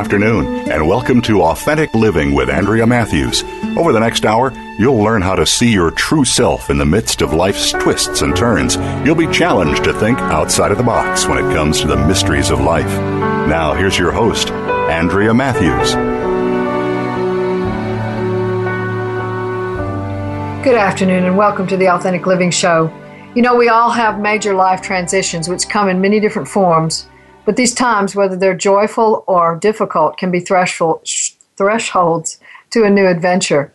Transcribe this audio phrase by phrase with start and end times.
[0.00, 3.44] Afternoon, and welcome to Authentic Living with Andrea Matthews.
[3.76, 7.20] Over the next hour, you'll learn how to see your true self in the midst
[7.20, 8.76] of life's twists and turns.
[9.04, 12.48] You'll be challenged to think outside of the box when it comes to the mysteries
[12.48, 12.88] of life.
[13.46, 15.92] Now, here's your host, Andrea Matthews.
[20.64, 22.90] Good afternoon, and welcome to the Authentic Living Show.
[23.34, 27.06] You know, we all have major life transitions which come in many different forms.
[27.44, 31.06] But these times, whether they're joyful or difficult, can be threshold,
[31.56, 32.38] thresholds
[32.70, 33.72] to a new adventure.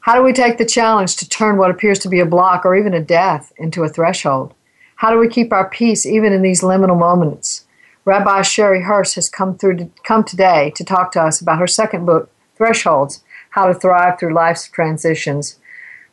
[0.00, 2.74] How do we take the challenge to turn what appears to be a block or
[2.74, 4.54] even a death into a threshold?
[4.96, 7.66] How do we keep our peace even in these liminal moments?
[8.04, 11.68] Rabbi Sherre Hirsch has come through to, come today to talk to us about her
[11.68, 15.58] second book, Thresholds: How to Thrive Through Life's Transitions.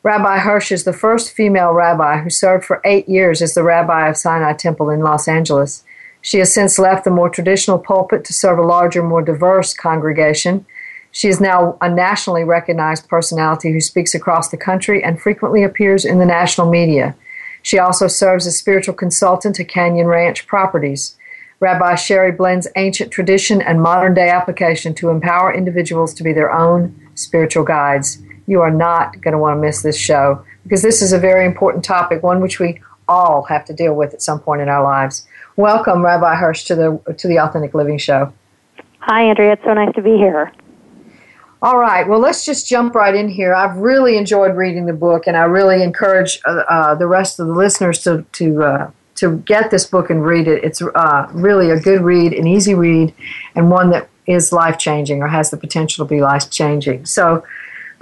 [0.02, 4.08] Rabbi Hirsch is the first female rabbi who served for eight years as the rabbi
[4.08, 5.84] of Sinai Temple in Los Angeles.
[6.22, 10.66] She has since left the more traditional pulpit to serve a larger, more diverse congregation.
[11.10, 16.04] She is now a nationally recognized personality who speaks across the country and frequently appears
[16.04, 17.16] in the national media.
[17.62, 21.16] She also serves as spiritual consultant to Canyon Ranch Properties.
[21.58, 26.52] Rabbi Sherre blends ancient tradition and modern day application to empower individuals to be their
[26.52, 28.18] own spiritual guides.
[28.46, 31.44] You are not going to want to miss this show because this is a very
[31.44, 34.82] important topic, one which we all have to deal with at some point in our
[34.82, 35.26] lives.
[35.56, 38.32] Welcome, Rabbi Hirsch, to the to the Authentic Living Show.
[39.00, 39.54] Hi, Andrea.
[39.54, 40.52] It's so nice to be here.
[41.62, 42.08] All right.
[42.08, 43.52] Well, let's just jump right in here.
[43.52, 47.48] I've really enjoyed reading the book, and I really encourage uh, uh, the rest of
[47.48, 50.64] the listeners to to uh, to get this book and read it.
[50.64, 53.12] It's uh, really a good read, an easy read,
[53.54, 57.06] and one that is life changing or has the potential to be life changing.
[57.06, 57.44] So.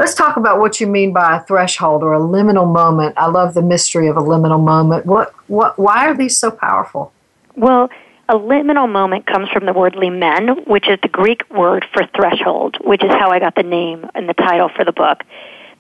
[0.01, 3.15] Let's talk about what you mean by a threshold or a liminal moment.
[3.19, 5.07] I love the mystery of a liminal moment.
[5.07, 7.13] What, what, why are these so powerful?
[7.59, 7.91] Well,
[8.29, 12.77] a liminal moment comes from the word limen, which is the Greek word for threshold,
[12.85, 15.25] which is how I got the name and the title for the book.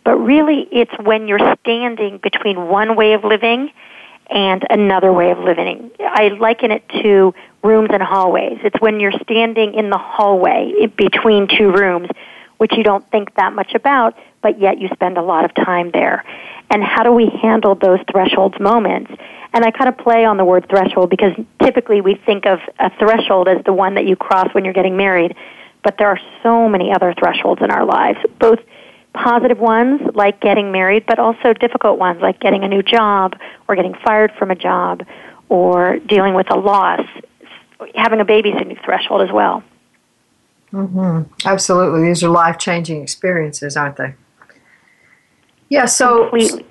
[0.05, 3.71] But really, it's when you're standing between one way of living
[4.29, 5.93] and another way of living.
[6.01, 8.59] I liken it to rooms and hallways.
[8.65, 12.09] It's when you're standing in the hallway between two rooms,
[12.57, 15.91] which you don't think that much about, but yet you spend a lot of time
[15.93, 16.25] there.
[16.71, 19.11] And how do we handle those thresholds moments?
[19.53, 21.33] And I kind of play on the word threshold because
[21.63, 24.97] typically we think of a threshold as the one that you cross when you're getting
[24.97, 25.35] married,
[25.83, 28.59] but there are so many other thresholds in our lives, both
[29.15, 33.35] positive ones like getting married, but also difficult ones like getting a new job
[33.67, 35.03] or getting fired from a job
[35.49, 37.07] or dealing with a loss.
[37.95, 39.63] Having a baby is a new threshold as well.
[40.73, 41.33] Mm-hmm.
[41.47, 42.07] Absolutely.
[42.09, 44.15] These are life changing experiences, aren't they?
[45.69, 46.29] Yeah, so.
[46.31, 46.65] Completely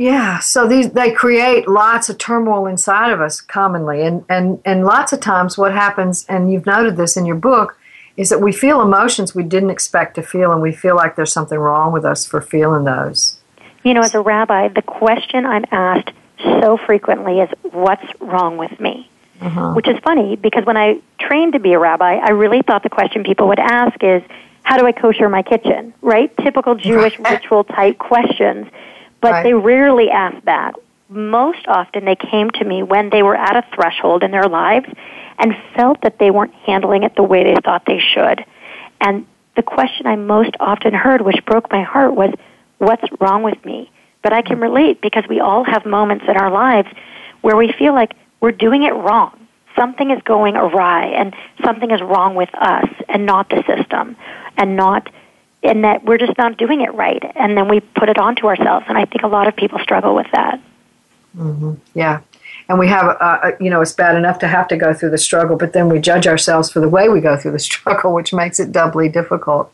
[0.00, 4.82] yeah, so these they create lots of turmoil inside of us commonly, and and and
[4.86, 7.78] lots of times what happens, and you've noted this in your book,
[8.16, 11.34] is that we feel emotions we didn't expect to feel, and we feel like there's
[11.34, 13.36] something wrong with us for feeling those.
[13.84, 18.80] You know, as a rabbi, the question I'm asked so frequently is, "What's wrong with
[18.80, 19.06] me?"
[19.42, 19.74] Uh-huh.
[19.74, 22.88] Which is funny because when I trained to be a rabbi, I really thought the
[22.88, 24.22] question people would ask is,
[24.70, 26.34] "How do I kosher my kitchen?" Right?
[26.38, 28.66] Typical Jewish ritual type questions
[29.20, 29.42] but right.
[29.42, 30.74] they rarely ask that.
[31.08, 34.88] Most often they came to me when they were at a threshold in their lives
[35.38, 38.44] and felt that they weren't handling it the way they thought they should.
[39.00, 39.26] And
[39.56, 42.32] the question I most often heard, which broke my heart, was,
[42.78, 43.90] What's wrong with me?
[44.22, 44.62] But I can hmm.
[44.62, 46.88] relate because we all have moments in our lives
[47.40, 49.39] where we feel like we're doing it wrong.
[49.80, 51.34] Something is going awry and
[51.64, 54.16] something is wrong with us and not the system
[54.58, 55.08] and not
[55.62, 58.86] and that we're just not doing it right, and then we put it onto ourselves.
[58.88, 60.60] And I think a lot of people struggle with that.
[61.36, 61.74] Mm-hmm.
[61.94, 62.20] Yeah,
[62.68, 65.18] and we have, uh, you know, it's bad enough to have to go through the
[65.18, 68.32] struggle, but then we judge ourselves for the way we go through the struggle, which
[68.32, 69.72] makes it doubly difficult.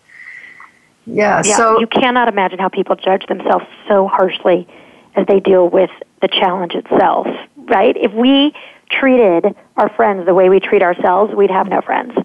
[1.07, 4.67] Yeah, yeah so you cannot imagine how people judge themselves so harshly
[5.15, 7.97] as they deal with the challenge itself, right?
[7.97, 8.55] If we
[8.91, 12.17] treated our friends the way we treat ourselves, we'd have no friends.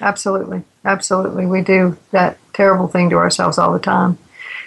[0.00, 4.18] Absolutely, absolutely, we do that terrible thing to ourselves all the time.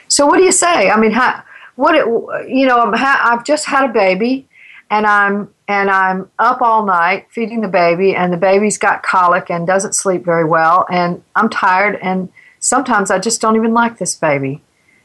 [0.08, 0.90] So what do you say?
[0.90, 1.44] I mean, how,
[1.76, 2.06] what it,
[2.50, 4.48] you know, I'm ha- I've just had a baby,
[4.90, 9.50] and I'm and I'm up all night feeding the baby, and the baby's got colic
[9.50, 13.98] and doesn't sleep very well, and I'm tired, and sometimes I just don't even like
[13.98, 14.62] this baby.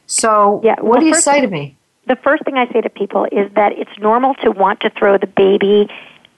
[0.06, 1.76] So, yeah, what do you say to me?
[2.06, 5.18] The first thing I say to people is that it's normal to want to throw
[5.18, 5.88] the baby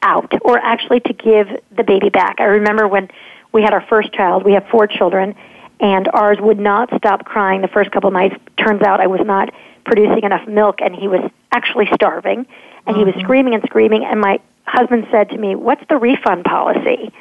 [0.02, 2.36] out, or actually to give the baby back.
[2.38, 3.08] I remember when
[3.52, 4.44] we had our first child.
[4.44, 5.34] We have four children,
[5.80, 8.36] and ours would not stop crying the first couple of nights.
[8.56, 9.52] Turns out I was not
[9.84, 12.46] producing enough milk, and he was actually starving,
[12.86, 13.24] and he was mm-hmm.
[13.24, 14.04] screaming and screaming.
[14.04, 17.12] And my husband said to me, "What's the refund policy?"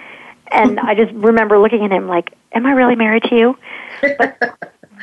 [0.52, 3.58] And I just remember looking at him like, "Am I really married to you?"
[4.02, 4.40] But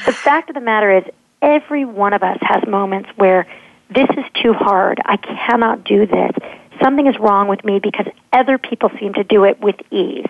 [0.05, 1.05] the fact of the matter is,
[1.43, 3.46] every one of us has moments where
[3.94, 5.00] this is too hard.
[5.05, 6.32] I cannot do this.
[6.82, 10.26] Something is wrong with me because other people seem to do it with ease.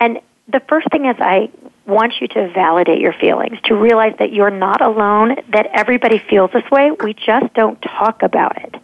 [0.00, 1.50] And the first thing is I
[1.86, 6.50] want you to validate your feelings, to realize that you're not alone, that everybody feels
[6.52, 6.90] this way.
[6.90, 8.74] We just don't talk about it.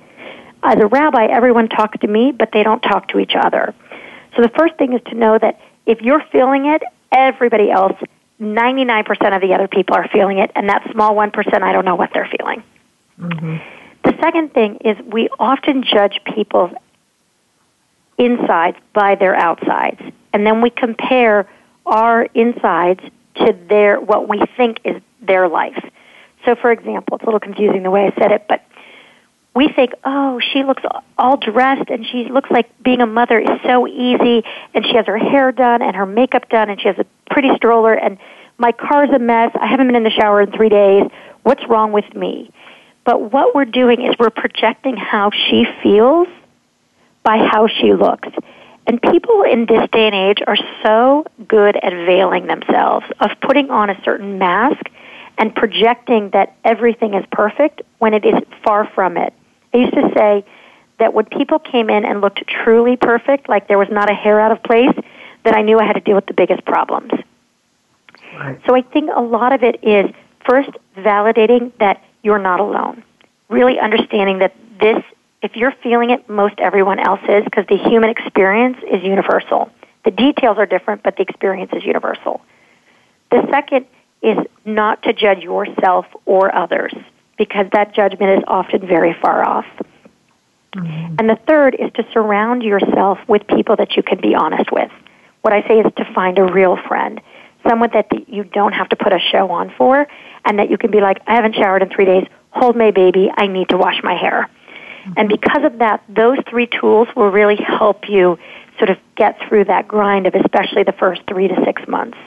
[0.63, 3.75] As a rabbi, everyone talks to me, but they don't talk to each other.
[4.37, 7.97] So the first thing is to know that if you're feeling it, everybody else,
[8.41, 11.97] 99% of the other people are feeling it, and that small 1%, I don't know
[11.97, 12.63] what they're feeling.
[13.19, 13.78] Mm-hmm.
[14.09, 16.71] The second thing is we often judge people's
[18.17, 20.01] insides by their outsides
[20.33, 21.47] and then we compare
[21.85, 23.01] our insides
[23.37, 25.79] to their what we think is their life.
[26.47, 28.65] So, for example, it's a little confusing the way I said it, but
[29.55, 30.83] we think, oh, she looks
[31.19, 35.05] all dressed and she looks like being a mother is so easy, and she has
[35.05, 38.17] her hair done and her makeup done, and she has a pretty stroller, and
[38.57, 39.51] my car's a mess.
[39.61, 41.05] I haven't been in the shower in three days.
[41.43, 42.51] What's wrong with me?
[43.09, 46.29] But what we're doing is we're projecting how she feels
[47.23, 48.29] by how she looks.
[48.87, 53.71] And people in this day and age are so good at veiling themselves, of putting
[53.71, 54.91] on a certain mask
[55.39, 59.33] and projecting that everything is perfect when it is far from it.
[59.73, 60.45] I used to say
[60.99, 64.39] that when people came in and looked truly perfect, like there was not a hair
[64.39, 64.95] out of place,
[65.45, 67.13] that I knew I had to deal with the biggest problems.
[68.35, 68.61] Right.
[68.67, 70.15] So I think a lot of it is
[70.47, 70.69] first
[70.99, 73.03] validating that you're not alone.
[73.49, 75.03] Really understanding that this
[75.41, 79.71] if you're feeling it, most everyone else is because the human experience is universal.
[80.05, 82.41] The details are different, but the experience is universal.
[83.31, 83.87] The second
[84.21, 86.93] is not to judge yourself or others
[87.37, 89.67] because that judgment is often very far off.
[90.75, 91.17] Mm-hmm.
[91.19, 94.91] And the third is to surround yourself with people that you can be honest with.
[95.43, 97.21] What I say is to find a real friend,
[97.67, 100.07] someone that you don't have to put a show on for,
[100.45, 102.27] and that you can be like, I haven't showered in three days.
[102.51, 103.31] Hold my baby.
[103.35, 104.49] I need to wash my hair.
[105.17, 108.39] And because of that, those three tools will really help you
[108.79, 112.19] sort of get through that grind of especially the first three to six months.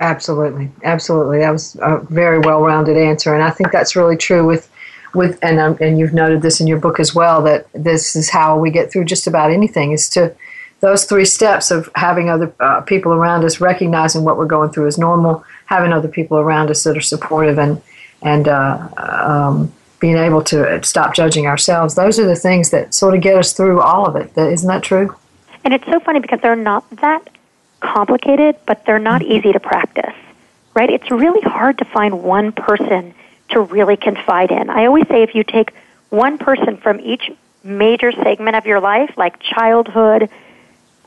[0.00, 1.38] Absolutely, absolutely.
[1.38, 4.68] That was a very well-rounded answer, and I think that's really true with,
[5.14, 8.28] with, and um, and you've noted this in your book as well that this is
[8.28, 10.34] how we get through just about anything is to
[10.84, 14.86] those three steps of having other uh, people around us, recognizing what we're going through
[14.86, 17.80] is normal, having other people around us that are supportive, and
[18.20, 21.94] and uh, um, being able to stop judging ourselves.
[21.94, 24.36] Those are the things that sort of get us through all of it.
[24.36, 25.16] Isn't that true?
[25.64, 27.30] And it's so funny because they're not that
[27.80, 29.32] complicated, but they're not mm-hmm.
[29.32, 30.14] easy to practice,
[30.74, 30.90] right?
[30.90, 33.14] It's really hard to find one person
[33.50, 34.68] to really confide in.
[34.68, 35.72] I always say if you take
[36.10, 40.28] one person from each major segment of your life, like childhood,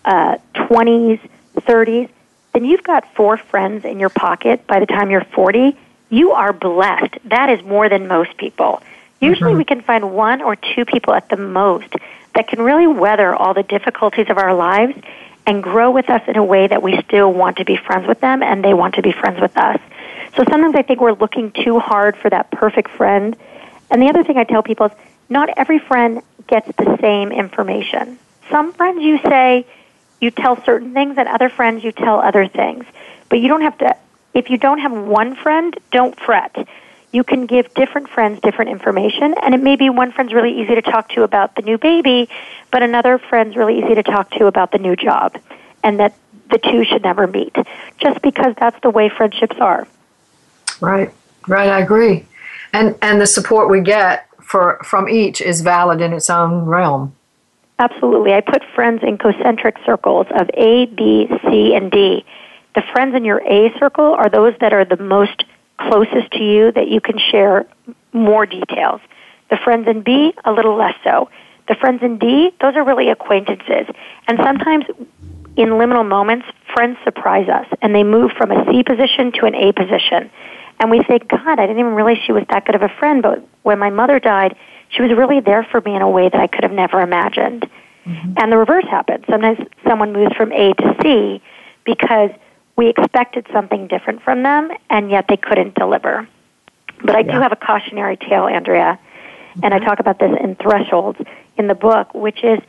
[0.07, 1.19] uh, 20s,
[1.55, 2.09] 30s,
[2.53, 5.77] then you've got four friends in your pocket by the time you're 40
[6.09, 7.17] you are blessed.
[7.25, 8.81] That is more than most people.
[9.19, 9.57] Usually mm-hmm.
[9.57, 11.93] we can find one or two people at the most
[12.33, 14.95] that can really weather all the difficulties of our lives
[15.45, 18.19] and grow with us in a way that we still want to be friends with
[18.19, 19.79] them and they want to be friends with us.
[20.35, 23.35] So sometimes I think we're looking too hard for that perfect friend.
[23.89, 24.91] And the other thing I tell people is
[25.29, 28.19] not every friend gets the same information.
[28.51, 29.65] Some friends you say
[30.19, 32.86] you tell certain things and other friends you tell other things.
[33.29, 33.95] But you don't have to
[34.33, 36.67] if you don't have one friend, don't fret.
[37.12, 40.75] You can give different friends different information, and it may be one friend's really easy
[40.75, 42.29] to talk to about the new baby,
[42.71, 45.38] but another friend's really easy to talk to about the new job,
[45.83, 46.13] and that
[46.51, 47.55] the two should never meet,
[47.97, 49.88] just because that's the way friendships are.
[50.79, 51.12] Right,
[51.47, 52.25] right, I agree.
[52.74, 57.15] And, and the support we get for, from each is valid in its own realm.
[57.79, 58.34] Absolutely.
[58.34, 62.25] I put friends in concentric circles of A, B, C, and D
[62.77, 65.46] the friends in your A circle are those that are the most
[65.79, 67.65] closest to you that you can share
[68.13, 69.01] more details.
[69.50, 71.27] The friends in B, a little less so.
[71.67, 73.88] The friends in D, those are really acquaintances.
[74.27, 74.86] And sometimes
[75.55, 79.55] in liminal moments, friends surprise us and they move from a C position to an
[79.55, 80.29] A position.
[80.79, 83.24] And we say, God, I didn't even realize she was that good of a friend.
[83.24, 84.55] But when my mother died,
[84.89, 87.70] she was really there for me in a way that I could have never imagined.
[88.06, 88.34] Mm-hmm.
[88.38, 89.25] And the reverse happens.
[89.29, 91.41] Sometimes someone moves from A to C
[91.84, 92.32] because
[92.75, 96.27] we expected something different from them and yet they couldn't deliver.
[97.03, 97.34] But I yeah.
[97.34, 99.60] do have a cautionary tale, Andrea, mm-hmm.
[99.63, 101.20] and I talk about this in Thresholds
[101.58, 102.60] in the book, which is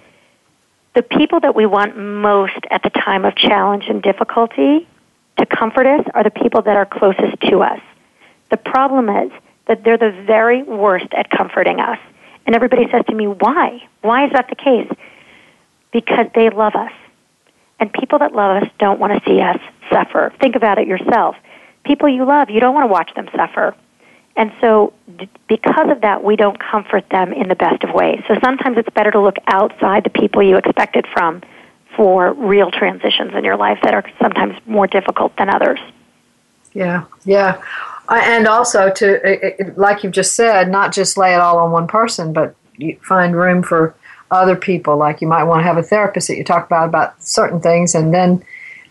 [0.94, 4.88] the people that we want most at the time of challenge and difficulty
[5.38, 7.80] to comfort us are the people that are closest to us.
[8.50, 9.30] The problem is
[9.68, 11.98] that they're the very worst at comforting us.
[12.46, 13.86] And everybody says to me, why?
[14.00, 14.90] Why is that the case?
[15.92, 16.92] Because they love us.
[17.78, 19.60] And people that love us don't want to see us
[19.90, 20.32] suffer.
[20.40, 21.36] Think about it yourself.
[21.84, 23.74] People you love, you don't want to watch them suffer.
[24.34, 24.92] And so,
[25.48, 28.22] because of that, we don't comfort them in the best of ways.
[28.28, 31.42] So sometimes it's better to look outside the people you expect it from
[31.96, 35.80] for real transitions in your life that are sometimes more difficult than others.
[36.72, 37.60] Yeah, yeah.
[38.08, 42.32] And also, to like you've just said, not just lay it all on one person,
[42.32, 42.54] but
[43.02, 43.94] find room for
[44.30, 44.96] other people.
[44.96, 47.94] Like you might want to have a therapist that you talk about about certain things,
[47.94, 48.42] and then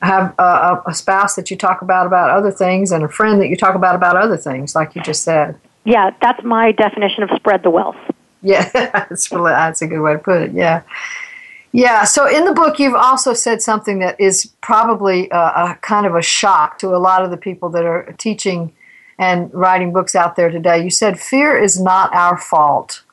[0.02, 3.48] have a, a, spouse that you talk about about other things and a friend that
[3.48, 5.60] you talk about about other things, like you just said.
[5.86, 7.98] Yeah, that's my definition of spread the wealth.
[8.44, 10.52] Yeah, that's, really, that's a good way to put it.
[10.52, 10.84] Yeah.
[11.72, 16.06] Yeah, so in the book, you've also said something that is probably a, a, kind
[16.06, 18.74] of a shock to a lot of the people that are teaching
[19.20, 20.84] and writing books out there today.
[20.84, 23.04] You said, Fear is not our fault.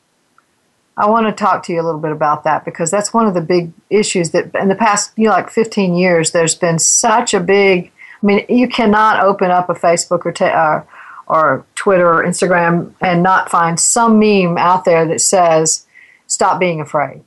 [0.96, 3.34] I want to talk to you a little bit about that because that's one of
[3.34, 7.34] the big issues that in the past, you know, like 15 years, there's been such
[7.34, 7.90] a big.
[8.23, 10.84] I mean, you cannot open up a Facebook or uh,
[11.26, 15.87] or Twitter or Instagram and not find some meme out there that says,
[16.28, 17.23] "Stop being afraid."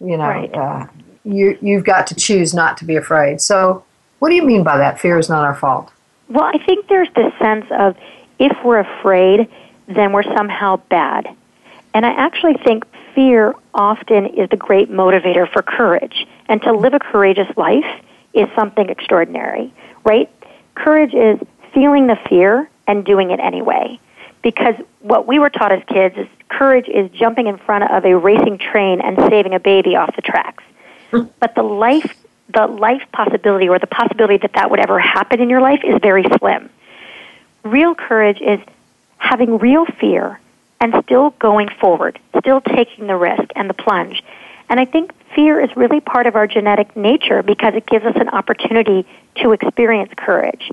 [0.00, 0.54] You know, right.
[0.54, 0.86] uh,
[1.24, 3.40] you you've got to choose not to be afraid.
[3.40, 3.84] So,
[4.20, 5.00] what do you mean by that?
[5.00, 5.90] Fear is not our fault.
[6.28, 7.96] Well, I think there's this sense of
[8.38, 9.48] if we're afraid,
[9.86, 11.34] then we're somehow bad.
[11.94, 16.26] And I actually think fear often is the great motivator for courage.
[16.46, 17.84] And to live a courageous life
[18.32, 19.72] is something extraordinary,
[20.04, 20.30] right?
[20.74, 21.38] Courage is
[21.74, 23.98] feeling the fear and doing it anyway.
[24.42, 28.16] Because what we were taught as kids is courage is jumping in front of a
[28.16, 30.64] racing train and saving a baby off the tracks.
[31.10, 32.14] but the life
[32.52, 35.98] the life possibility or the possibility that that would ever happen in your life is
[36.02, 36.70] very slim.
[37.64, 38.60] Real courage is
[39.18, 40.40] having real fear
[40.80, 44.22] and still going forward, still taking the risk and the plunge.
[44.68, 48.16] And I think fear is really part of our genetic nature because it gives us
[48.16, 49.06] an opportunity
[49.36, 50.70] to experience courage.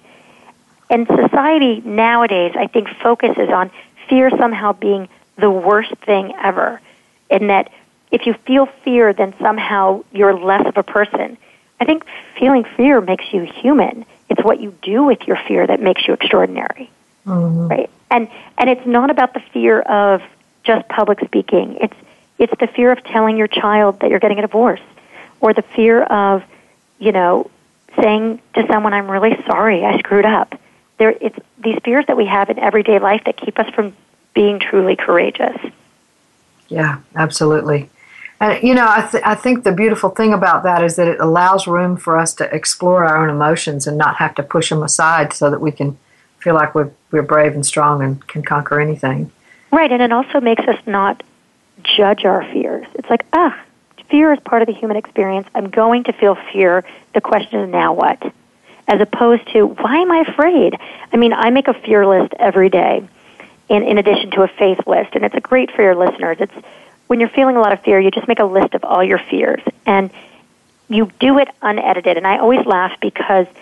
[0.90, 3.70] And society nowadays, I think, focuses on
[4.08, 5.08] fear somehow being
[5.38, 6.82] the worst thing ever.
[7.30, 7.72] In that
[8.12, 11.38] if you feel fear, then somehow you're less of a person.
[11.80, 12.06] I think
[12.38, 14.06] feeling fear makes you human.
[14.30, 16.90] It's what you do with your fear that makes you extraordinary.
[17.26, 17.68] Mm-hmm.
[17.68, 17.90] Right?
[18.12, 20.22] And and it's not about the fear of
[20.64, 21.78] just public speaking.
[21.82, 21.96] It's
[22.38, 24.82] it's the fear of telling your child that you're getting a divorce
[25.42, 26.44] or the fear of,
[27.00, 27.50] you know,
[28.02, 30.60] saying to someone I'm really sorry, I screwed up.
[30.98, 33.96] There it's these fears that we have in everyday life that keep us from
[34.34, 35.58] being truly courageous.
[36.68, 37.90] Yeah, absolutely.
[38.40, 41.20] And you know, I, th- I think the beautiful thing about that is that it
[41.20, 44.82] allows room for us to explore our own emotions and not have to push them
[44.82, 45.98] aside so that we can
[46.40, 49.32] feel like we're, we're brave and strong and can conquer anything.
[49.72, 51.22] Right, and it also makes us not
[51.84, 52.88] judge our fears.
[52.96, 53.62] It's like, ah,
[54.10, 55.48] fear is part of the human experience.
[55.54, 56.84] I'm going to feel fear.
[57.14, 58.22] The question is now what?
[58.88, 60.76] As opposed to, why am I afraid?
[61.14, 63.08] I mean, I make a fear list every day
[63.68, 66.38] in, in addition to a faith list, and it's a great for your listeners.
[66.40, 66.54] It's
[67.10, 69.20] when you're feeling a lot of fear, you just make a list of all your
[69.20, 70.10] fears, and
[70.88, 72.18] you do it unedited.
[72.18, 73.48] And I always laugh because–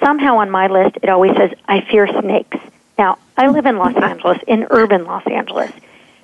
[0.00, 2.58] somehow on my list it always says I fear snakes.
[2.98, 5.70] Now, I live in Los Angeles, in urban Los Angeles.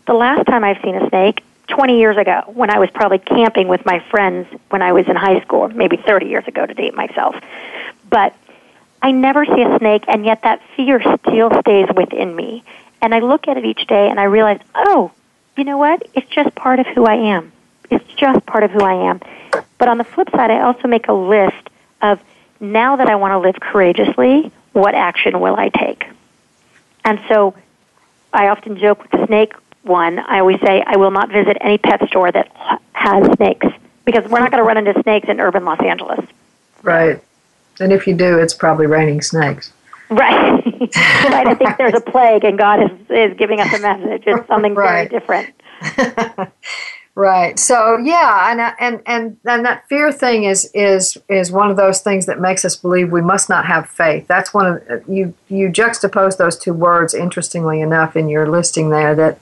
[0.07, 3.69] The last time I've seen a snake, 20 years ago, when I was probably camping
[3.69, 6.95] with my friends when I was in high school, maybe 30 years ago to date
[6.95, 7.37] myself.
[8.11, 8.35] But
[9.01, 12.65] I never see a snake, and yet that fear still stays within me.
[13.01, 15.13] And I look at it each day and I realize, oh,
[15.57, 16.03] you know what?
[16.15, 17.53] It's just part of who I am.
[17.91, 19.21] It's just part of who I am.
[19.79, 21.69] But on the flip side, I also make a list
[22.01, 22.21] of
[22.61, 26.07] now that I want to live courageously, what action will I take?
[27.05, 27.55] And so
[28.33, 30.19] I often joke with the snake one.
[30.21, 32.51] I always say, I will not visit any pet store that
[32.93, 33.67] has snakes
[34.05, 36.25] because we're not going to run into snakes in urban Los Angeles.
[36.83, 37.23] Right.
[37.81, 39.73] And if you do, it's probably raining snakes.
[40.09, 40.62] Right.
[40.97, 41.47] right.
[41.47, 44.25] I think there's a plague and God is, is giving us a message.
[44.27, 45.09] It's something right.
[45.09, 45.55] very different.
[47.15, 47.59] Right.
[47.59, 52.01] So yeah, and and and and that fear thing is is is one of those
[52.01, 54.27] things that makes us believe we must not have faith.
[54.27, 59.15] That's one of you you juxtapose those two words interestingly enough in your listing there
[59.15, 59.41] that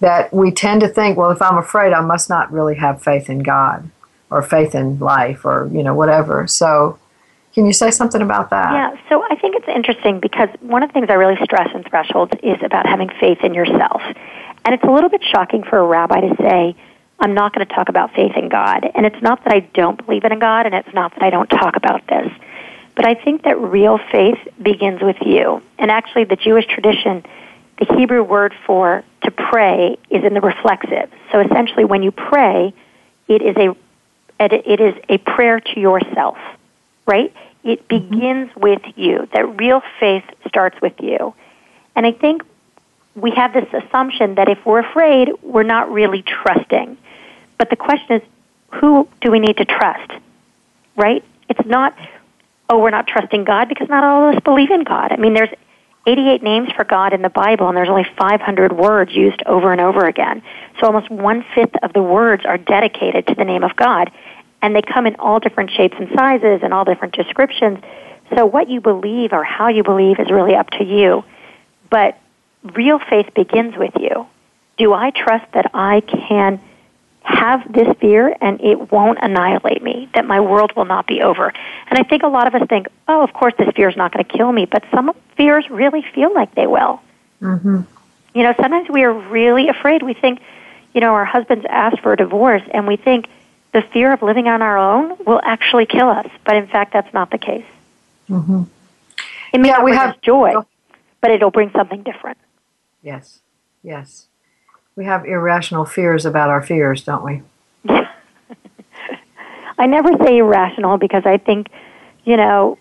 [0.00, 3.28] that we tend to think, well, if I'm afraid, I must not really have faith
[3.28, 3.90] in God
[4.30, 6.46] or faith in life or you know whatever.
[6.46, 6.98] So
[7.54, 8.72] can you say something about that?
[8.72, 11.84] Yeah, so I think it's interesting because one of the things I really stress in
[11.84, 14.02] thresholds is about having faith in yourself.
[14.64, 16.74] And it's a little bit shocking for a rabbi to say,
[17.20, 18.90] I'm not going to talk about faith in God.
[18.94, 21.30] And it's not that I don't believe in a God, and it's not that I
[21.30, 22.30] don't talk about this.
[22.96, 25.62] But I think that real faith begins with you.
[25.78, 27.24] And actually, the Jewish tradition,
[27.78, 31.10] the Hebrew word for to pray is in the reflexive.
[31.30, 32.74] So essentially, when you pray,
[33.28, 33.76] it is a
[34.40, 36.36] it is a prayer to yourself,
[37.06, 37.32] right?
[37.64, 38.10] It mm-hmm.
[38.10, 39.28] begins with you.
[39.32, 41.34] That real faith starts with you.
[41.96, 42.42] And I think
[43.14, 46.96] we have this assumption that if we're afraid, we're not really trusting.
[47.58, 48.22] But the question is,
[48.72, 50.12] who do we need to trust?
[50.96, 51.24] Right?
[51.48, 51.96] It's not,
[52.68, 55.12] oh, we're not trusting God because not all of us believe in God.
[55.12, 55.50] I mean, there's
[56.06, 59.80] 88 names for God in the Bible, and there's only 500 words used over and
[59.80, 60.42] over again.
[60.80, 64.10] So almost one fifth of the words are dedicated to the name of God.
[64.64, 67.80] And they come in all different shapes and sizes and all different descriptions.
[68.34, 71.22] So what you believe or how you believe is really up to you.
[71.90, 72.18] But
[72.74, 74.26] real faith begins with you.
[74.78, 76.60] Do I trust that I can
[77.24, 81.52] have this fear and it won't annihilate me, that my world will not be over?
[81.90, 84.14] And I think a lot of us think, oh, of course this fear is not
[84.14, 87.02] going to kill me, but some fears really feel like they will.
[87.42, 87.82] Mm-hmm.
[88.34, 90.02] You know, sometimes we are really afraid.
[90.02, 90.40] We think,
[90.94, 93.28] you know, our husbands ask for a divorce and we think
[93.74, 96.28] the fear of living on our own will actually kill us.
[96.46, 97.66] But in fact, that's not the case.
[98.30, 98.62] Mm-hmm.
[99.52, 100.54] It may yeah, not we bring have, joy,
[101.20, 102.38] but it'll bring something different.
[103.02, 103.40] Yes,
[103.82, 104.28] yes.
[104.96, 107.42] We have irrational fears about our fears, don't we?
[109.78, 111.68] I never say irrational because I think,
[112.24, 112.78] you know,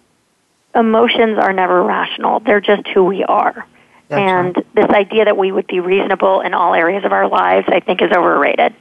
[0.75, 2.39] emotions are never rational.
[2.39, 3.65] They're just who we are.
[4.09, 4.75] That's and right.
[4.75, 8.03] this idea that we would be reasonable in all areas of our lives, I think,
[8.03, 8.75] is overrated.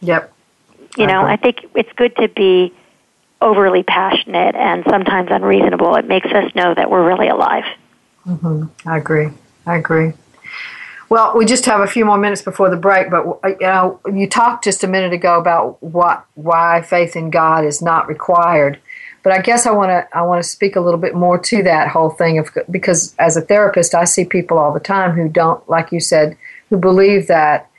[0.00, 0.32] Yep.
[0.96, 1.22] You know.
[1.22, 2.74] I think it's good to be
[3.40, 5.94] overly passionate and sometimes unreasonable.
[5.96, 7.64] It makes us know that we're really alive.
[8.26, 8.64] Mm-hmm.
[8.88, 9.28] I agree.
[9.66, 10.12] I agree.
[11.08, 14.00] Well, we just have a few more minutes before the break, but uh, you know,
[14.12, 18.78] you talked just a minute ago about what why faith in God is not required.
[19.22, 21.62] But I guess I want to I want to speak a little bit more to
[21.64, 25.28] that whole thing of because as a therapist, I see people all the time who
[25.28, 26.36] don't, like you said,
[26.68, 27.69] who believe that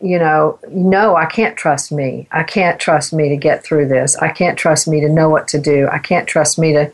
[0.00, 2.28] you know, no, I can't trust me.
[2.30, 4.16] I can't trust me to get through this.
[4.16, 5.88] I can't trust me to know what to do.
[5.90, 6.92] I can't trust me to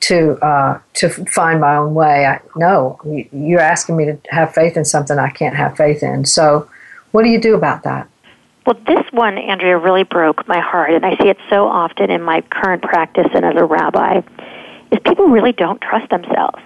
[0.00, 2.26] to uh, to find my own way.
[2.26, 3.00] I, no,
[3.32, 6.24] you're asking me to have faith in something I can't have faith in.
[6.24, 6.68] So,
[7.10, 8.08] what do you do about that?
[8.66, 12.22] Well, this one, Andrea, really broke my heart, and I see it so often in
[12.22, 14.20] my current practice and as a rabbi.
[14.90, 16.58] Is people really don't trust themselves,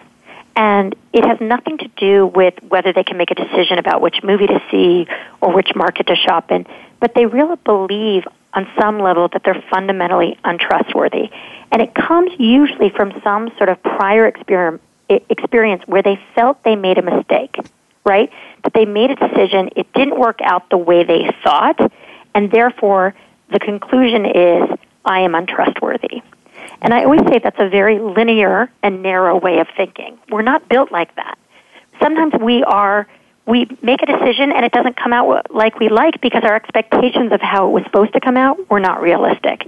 [0.56, 4.22] and it has nothing to do with whether they can make a decision about which
[4.22, 5.06] movie to see
[5.40, 6.66] or which market to shop in,
[7.00, 11.30] but they really believe on some level that they're fundamentally untrustworthy.
[11.70, 16.98] And it comes usually from some sort of prior experience where they felt they made
[16.98, 17.56] a mistake,
[18.04, 18.30] right?
[18.64, 21.80] That they made a decision, it didn't work out the way they thought,
[22.34, 23.14] and therefore
[23.50, 26.22] the conclusion is, I am untrustworthy.
[26.80, 30.18] And I always say that's a very linear and narrow way of thinking.
[30.30, 31.38] We're not built like that.
[32.00, 33.06] Sometimes we are
[33.46, 37.32] we make a decision and it doesn't come out like we like because our expectations
[37.32, 39.66] of how it was supposed to come out were not realistic.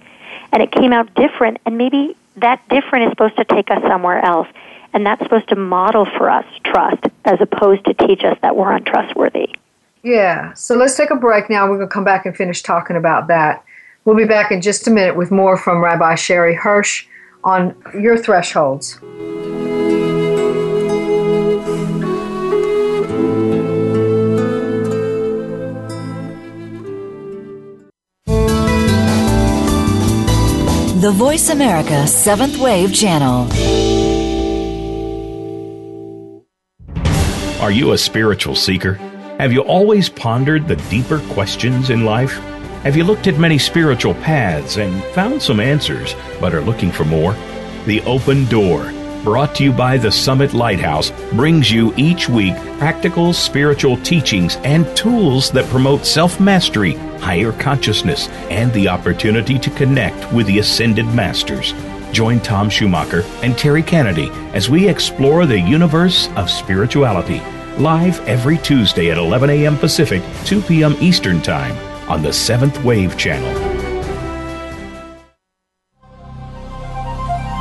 [0.53, 4.25] And it came out different, and maybe that different is supposed to take us somewhere
[4.25, 4.47] else.
[4.93, 8.71] And that's supposed to model for us trust as opposed to teach us that we're
[8.71, 9.57] untrustworthy.
[10.05, 10.53] Yeah.
[10.53, 11.69] So let's take a break now.
[11.69, 13.65] We're going to come back and finish talking about that.
[14.05, 17.07] We'll be back in just a minute with more from Rabbi Sherre Hirsch
[17.43, 19.01] on your thresholds.
[31.01, 33.51] The Voice America Seventh Wave Channel.
[37.63, 38.95] Are you a spiritual seeker?
[39.39, 42.39] Have you always pondered the deeper questions in life?
[42.85, 47.07] Have you looked at many spiritual paths and found some answers, but are looking for
[47.07, 47.35] more?
[47.87, 48.93] The Open Door
[49.25, 54.95] brought to you by the Summit Lighthouse, brings you each week practical spiritual teachings and
[54.95, 61.07] tools that promote self mastery, higher consciousness, and the opportunity to connect with the ascended
[61.07, 61.73] masters.
[62.13, 67.41] Join Tom Schumacher and Terry Kennedy as we explore the universe of spirituality.
[67.79, 69.79] Live every Tuesday at 11 a.m.
[69.79, 70.95] Pacific, 2 p.m.
[71.01, 71.75] Eastern Time
[72.09, 73.51] on the Seventh Wave Channel.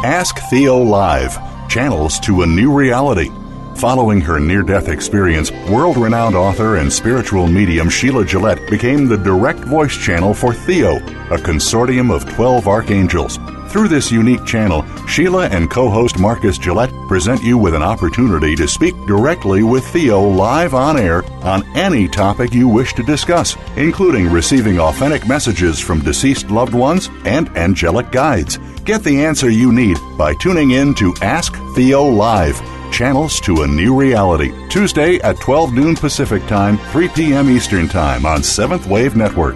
[0.06, 1.38] Ask Theo Live
[1.70, 3.30] channels to a new reality.
[3.78, 9.18] Following her near death experience, world renowned author and spiritual medium Sheila Gillette became the
[9.18, 10.98] direct voice channel for Theo,
[11.32, 13.40] a consortium of 12 archangels.
[13.74, 18.56] Through this unique channel, Sheila and co host Marcus Gillette present you with an opportunity
[18.56, 23.58] to speak directly with Theo live on air on any topic you wish to discuss,
[23.76, 28.60] including receiving authentic messages from deceased loved ones and angelic guides.
[28.84, 32.62] Get the answer you need by tuning in to Ask Theo Live.
[32.92, 37.50] Channels to a New Reality, Tuesday at 12 noon Pacific Time, 3 p.m.
[37.50, 39.56] Eastern Time on Seventh Wave Network.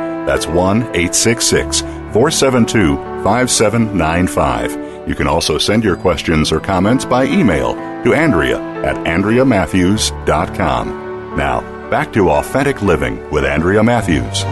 [0.25, 5.07] That's 1 866 472 5795.
[5.07, 11.35] You can also send your questions or comments by email to Andrea at AndreaMatthews.com.
[11.35, 14.43] Now, back to Authentic Living with Andrea Matthews.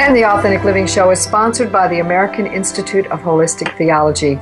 [0.00, 4.40] And the Authentic Living Show is sponsored by the American Institute of Holistic Theology.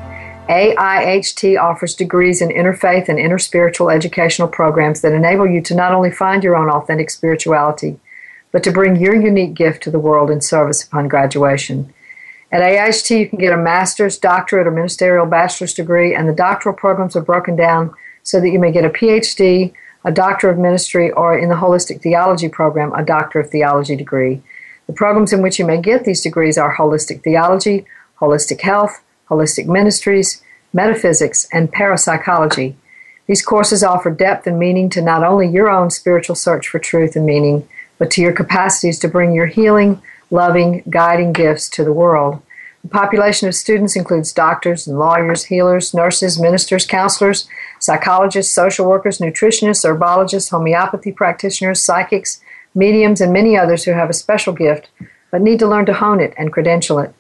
[0.49, 6.11] AIHT offers degrees in interfaith and interspiritual educational programs that enable you to not only
[6.11, 7.99] find your own authentic spirituality,
[8.51, 11.93] but to bring your unique gift to the world in service upon graduation.
[12.51, 16.75] At AIHT, you can get a master's, doctorate, or ministerial bachelor's degree, and the doctoral
[16.75, 21.11] programs are broken down so that you may get a PhD, a Doctor of Ministry,
[21.11, 24.41] or in the Holistic Theology program, a Doctor of Theology degree.
[24.87, 27.85] The programs in which you may get these degrees are Holistic Theology,
[28.19, 32.77] Holistic Health, holistic ministries, metaphysics, and parapsychology.
[33.27, 37.15] These courses offer depth and meaning to not only your own spiritual search for truth
[37.15, 41.93] and meaning, but to your capacities to bring your healing, loving, guiding gifts to the
[41.93, 42.41] world.
[42.83, 47.49] The population of students includes doctors and lawyers, healers, nurses, ministers, counselors,
[47.81, 52.41] psychologists, social workers, nutritionists, herbologists, homeopathy practitioners, psychics,
[52.75, 54.89] mediums, and many others who have a special gift
[55.31, 57.13] but need to learn to hone it and credential it.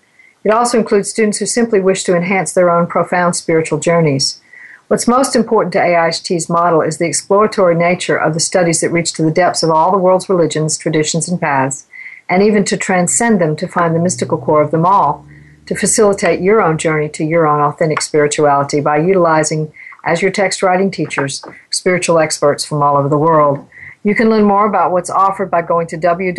[0.44, 4.40] It also includes students who simply wish to enhance their own profound spiritual journeys.
[4.86, 9.12] What's most important to AIHT's model is the exploratory nature of the studies that reach
[9.14, 11.86] to the depths of all the world's religions, traditions, and paths,
[12.28, 15.26] and even to transcend them to find the mystical core of them all,
[15.66, 19.70] to facilitate your own journey to your own authentic spirituality by utilizing,
[20.04, 23.66] as your text writing teachers, spiritual experts from all over the world.
[24.04, 26.38] You can learn more about what's offered by going to www.aiht.edu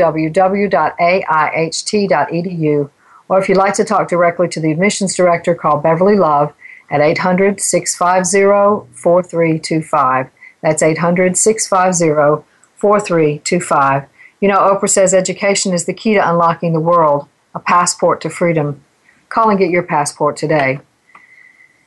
[3.30, 6.54] or if you'd like to talk directly to the admissions director, call Beverly Love
[6.90, 10.30] at 800 650 4325.
[10.62, 14.08] That's 800 650 4325.
[14.42, 18.30] You know, Oprah says education is the key to unlocking the world, a passport to
[18.30, 18.84] freedom.
[19.30, 20.80] Call and get your passport today.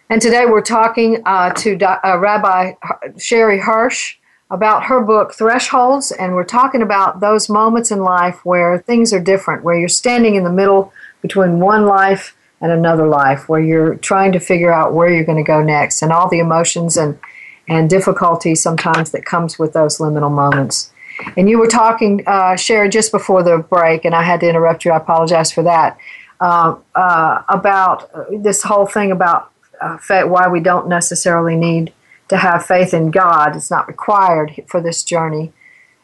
[0.08, 2.74] And today we're talking uh, to uh, Rabbi
[3.18, 4.16] Sherre Hirsch
[4.50, 9.20] about her book Thresholds, and we're talking about those moments in life where things are
[9.20, 13.96] different, where you're standing in the middle between one life and another life where you're
[13.96, 17.18] trying to figure out where you're going to go next and all the emotions and
[17.68, 20.92] and difficulty sometimes that comes with those liminal moments.
[21.36, 24.84] And you were talking, uh, Sherre, just before the break, and I had to interrupt
[24.84, 24.90] you.
[24.90, 25.96] I apologize for that.
[26.40, 28.10] Uh, uh, about
[28.42, 31.92] this whole thing about uh, faith, why we don't necessarily need
[32.28, 33.54] to have faith in God.
[33.54, 35.52] It's not required for this journey.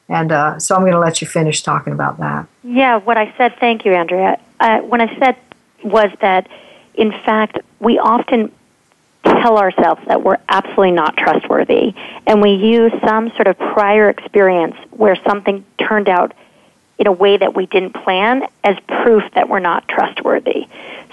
[0.09, 2.47] And uh, so I'm going to let you finish talking about that.
[2.64, 4.40] Yeah, what I said, thank you, Andrea.
[4.59, 5.37] Uh, what I said
[5.85, 6.49] was that,
[6.94, 8.53] in fact, we often
[9.23, 11.94] tell ourselves that we're absolutely not trustworthy,
[12.27, 16.33] and we use some sort of prior experience where something turned out
[16.99, 20.66] in a way that we didn't plan as proof that we're not trustworthy.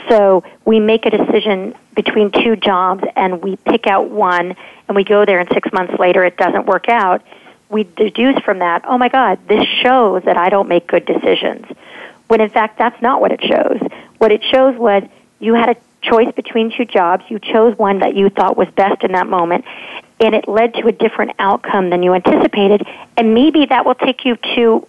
[0.09, 4.55] So we make a decision between two jobs and we pick out one
[4.87, 7.23] and we go there and six months later it doesn't work out
[7.69, 11.65] we deduce from that, oh my God, this shows that I don't make good decisions.
[12.27, 13.79] When in fact, that's not what it shows.
[14.17, 15.03] What it shows was
[15.39, 17.23] you had a choice between two jobs.
[17.29, 19.65] You chose one that you thought was best in that moment,
[20.19, 22.87] and it led to a different outcome than you anticipated.
[23.17, 24.87] And maybe that will take you to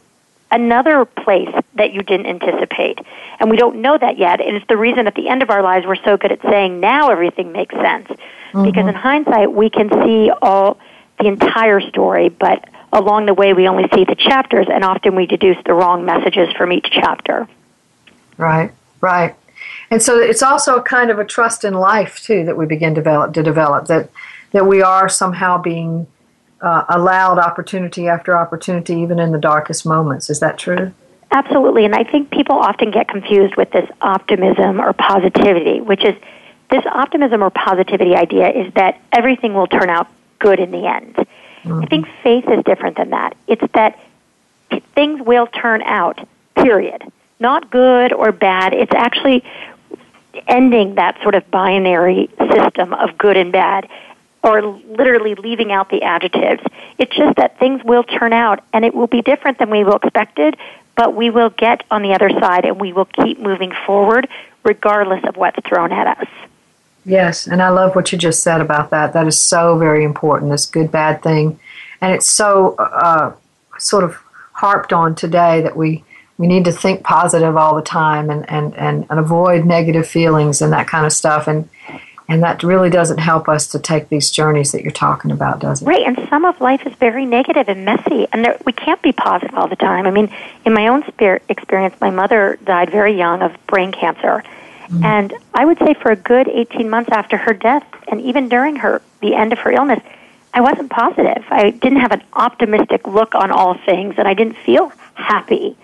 [0.51, 3.01] another place that you didn't anticipate.
[3.41, 4.41] And we don't know that yet.
[4.41, 6.79] And it's the reason at the end of our lives we're so good at saying,
[6.79, 8.09] now everything makes sense
[8.57, 8.65] Mm-hmm.
[8.65, 10.79] Because in hindsight, we can see all
[11.19, 15.27] the entire story, but along the way, we only see the chapters, and often we
[15.27, 17.49] deduce the wrong messages from each chapter.
[18.39, 19.35] Right, right.
[19.91, 22.95] And so it's also a kind of a trust in life too that we begin
[22.95, 24.11] develop, to develop that
[24.53, 26.07] that we are somehow being
[26.61, 30.31] uh, allowed opportunity after opportunity, even in the darkest moments.
[30.31, 30.93] Is that true?
[31.31, 36.15] Absolutely, and I think people often get confused with this optimism or positivity, which is
[36.71, 41.15] this optimism or positivity idea is that everything will turn out good in the end.
[41.15, 41.83] Mm-hmm.
[41.83, 43.37] I think faith is different than that.
[43.47, 43.99] It's that
[44.95, 47.03] things will turn out, period.
[47.39, 48.73] Not good or bad.
[48.73, 49.45] It's actually
[50.47, 53.89] ending that sort of binary system of good and bad
[54.43, 56.63] or literally leaving out the adjectives.
[56.99, 59.97] It's just that things will turn out and it will be different than we will
[59.97, 60.57] expected,
[60.95, 64.29] but we will get on the other side and we will keep moving forward
[64.65, 66.29] regardless of what's thrown at us.
[67.07, 69.13] Yes, and I love what you just said about that.
[69.13, 71.59] That is so very important, this good bad thing.
[72.01, 73.33] And it's so uh,
[73.79, 74.17] sort of
[74.53, 76.03] harped on today that we,
[76.37, 80.61] we need to think positive all the time and, and, and, and avoid negative feelings
[80.61, 81.47] and that kind of stuff.
[81.47, 81.69] And
[82.29, 85.81] and that really doesn't help us to take these journeys that you're talking about, does
[85.81, 85.85] it?
[85.85, 89.13] Right, and some of life is very negative and messy, and there, we can't be
[89.13, 90.07] positive all the time.
[90.07, 94.43] I mean, in my own spirit experience, my mother died very young of brain cancer,
[94.89, 95.05] mm-hmm.
[95.05, 98.77] and I would say for a good 18 months after her death, and even during
[98.77, 100.01] her the end of her illness,
[100.55, 101.45] I wasn't positive.
[101.51, 105.77] I didn't have an optimistic look on all things, and I didn't feel happy.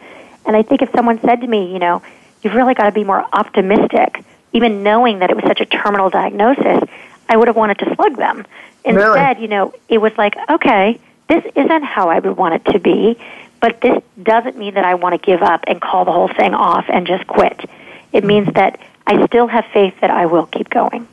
[0.47, 2.03] And I think if someone said to me, you know,
[2.43, 6.11] you've really got to be more optimistic even knowing that it was such a terminal
[6.11, 6.89] diagnosis,
[7.29, 8.45] I would have wanted to slug them.
[8.85, 9.43] Instead, really?
[9.43, 13.19] you know, it was like, okay, this isn't how I would want it to be,
[13.61, 16.53] but this doesn't mean that I want to give up and call the whole thing
[16.53, 17.69] off and just quit.
[18.13, 18.57] It means mm-hmm.
[18.57, 21.07] that I still have faith that I will keep going,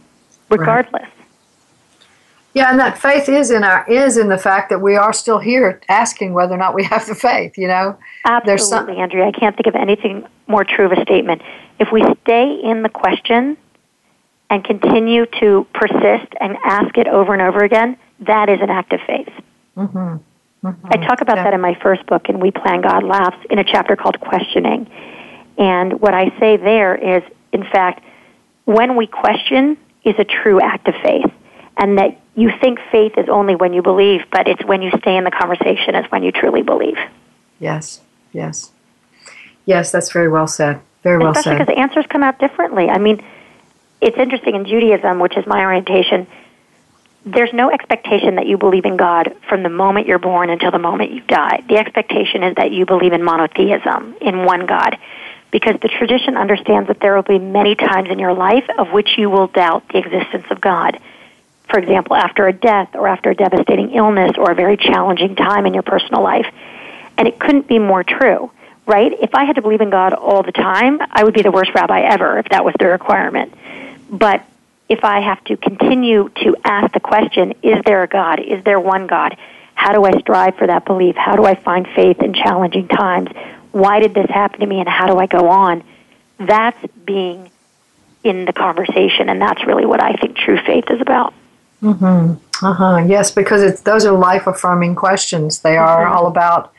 [0.49, 1.03] regardless.
[1.03, 1.13] Right.
[2.53, 5.39] Yeah, and that faith is in our is in the fact that we are still
[5.39, 7.57] here asking whether or not we have the faith.
[7.57, 9.27] You know, absolutely, some- Andrea.
[9.27, 11.41] I can't think of anything more true of a statement.
[11.79, 13.55] If we stay in the question
[14.49, 18.93] and continue to persist and ask it over and over again, that is an act
[18.93, 19.29] of faith.
[19.77, 20.17] Mm-hmm.
[20.67, 20.87] Mm-hmm.
[20.87, 21.43] I talk about yeah.
[21.45, 24.89] that in my first book, in We Plan God Laughs, in a chapter called Questioning.
[25.57, 28.03] And what I say there is, in fact,
[28.65, 31.31] when we question is a true act of faith.
[31.77, 35.15] And that you think faith is only when you believe, but it's when you stay
[35.15, 36.97] in the conversation is when you truly believe.
[37.59, 38.01] Yes,
[38.33, 38.71] yes.
[39.65, 40.81] Yes, that's very well said.
[41.03, 41.59] Very well Especially said.
[41.59, 42.89] because the answers come out differently.
[42.89, 43.23] I mean,
[44.01, 46.27] it's interesting in Judaism, which is my orientation,
[47.25, 50.79] there's no expectation that you believe in God from the moment you're born until the
[50.79, 51.63] moment you die.
[51.67, 54.97] The expectation is that you believe in monotheism, in one God,
[55.51, 59.17] because the tradition understands that there will be many times in your life of which
[59.17, 60.99] you will doubt the existence of God.
[61.69, 65.65] For example, after a death or after a devastating illness or a very challenging time
[65.65, 66.47] in your personal life.
[67.17, 68.51] And it couldn't be more true
[68.89, 69.13] right?
[69.21, 71.71] If I had to believe in God all the time, I would be the worst
[71.75, 73.53] rabbi ever if that was the requirement.
[74.09, 74.43] But
[74.89, 78.39] if I have to continue to ask the question, is there a God?
[78.39, 79.37] Is there one God?
[79.75, 81.15] How do I strive for that belief?
[81.15, 83.29] How do I find faith in challenging times?
[83.71, 85.83] Why did this happen to me and how do I go on?
[86.39, 87.51] That's being
[88.23, 91.33] in the conversation, and that's really what I think true faith is about.
[91.81, 92.65] Mm-hmm.
[92.65, 93.05] Uh-huh.
[93.07, 95.59] Yes, because it's, those are life affirming questions.
[95.59, 96.13] They are mm-hmm.
[96.13, 96.73] all about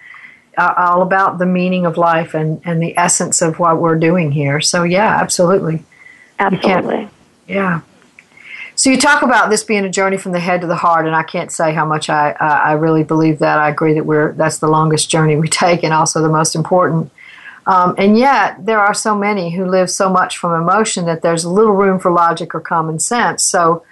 [0.58, 4.32] uh, all about the meaning of life and, and the essence of what we're doing
[4.32, 4.60] here.
[4.60, 5.84] So, yeah, absolutely.
[6.38, 7.08] Absolutely.
[7.48, 7.80] Yeah.
[8.80, 11.14] So, you talk about this being a journey from the head to the heart, and
[11.14, 13.58] I can't say how much I, I really believe that.
[13.58, 17.12] I agree that we're that's the longest journey we take and also the most important.
[17.66, 21.44] Um, and yet, there are so many who live so much from emotion that there's
[21.44, 23.42] little room for logic or common sense.
[23.42, 23.84] So,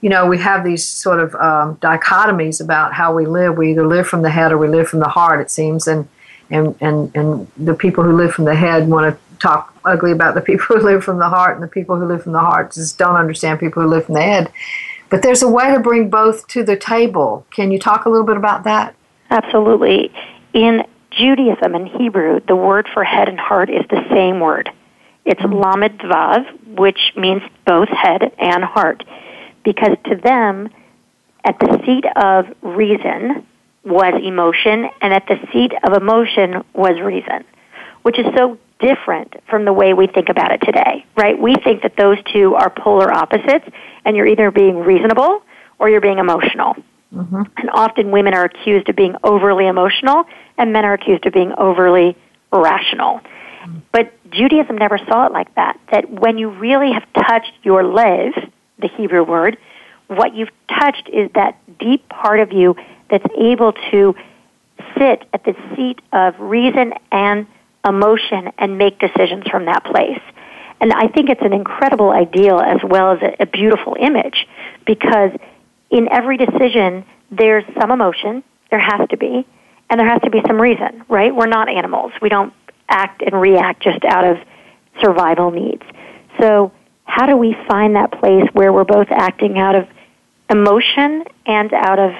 [0.00, 3.58] you know, we have these sort of um, dichotomies about how we live.
[3.58, 5.88] We either live from the head or we live from the heart, it seems.
[5.88, 6.08] And
[6.50, 10.34] and and and the people who live from the head want to talk ugly about
[10.34, 12.72] the people who live from the heart, and the people who live from the heart
[12.72, 14.50] just don't understand people who live from the head.
[15.08, 17.46] But there's a way to bring both to the table.
[17.50, 18.94] Can you talk a little bit about that?
[19.30, 20.12] Absolutely.
[20.52, 24.70] In Judaism and Hebrew, the word for head and heart is the same word.
[25.24, 25.80] It's mm-hmm.
[25.80, 29.04] lamed vav, which means both head and heart,
[29.64, 30.68] because to them,
[31.44, 33.46] at the seat of reason,
[33.84, 37.44] was emotion, and at the seat of emotion was reason,
[38.02, 41.38] which is so different from the way we think about it today, right?
[41.38, 43.66] We think that those two are polar opposites,
[44.04, 45.42] and you're either being reasonable
[45.78, 46.76] or you're being emotional.
[47.14, 47.42] Mm-hmm.
[47.56, 50.24] And often women are accused of being overly emotional,
[50.58, 52.16] and men are accused of being overly
[52.52, 53.20] rational.
[53.20, 53.78] Mm-hmm.
[53.92, 58.32] But Judaism never saw it like that, that when you really have touched your lev,
[58.78, 59.56] the Hebrew word,
[60.08, 62.76] what you've touched is that deep part of you
[63.08, 64.14] that's able to
[64.98, 67.46] sit at the seat of reason and
[67.86, 70.20] emotion and make decisions from that place.
[70.80, 74.46] And I think it's an incredible ideal as well as a, a beautiful image
[74.84, 75.30] because
[75.90, 79.46] in every decision, there's some emotion, there has to be,
[79.88, 81.34] and there has to be some reason, right?
[81.34, 82.12] We're not animals.
[82.20, 82.52] We don't
[82.88, 84.38] act and react just out of
[85.00, 85.82] survival needs.
[86.40, 86.72] So,
[87.04, 89.88] how do we find that place where we're both acting out of
[90.50, 92.12] emotion and out of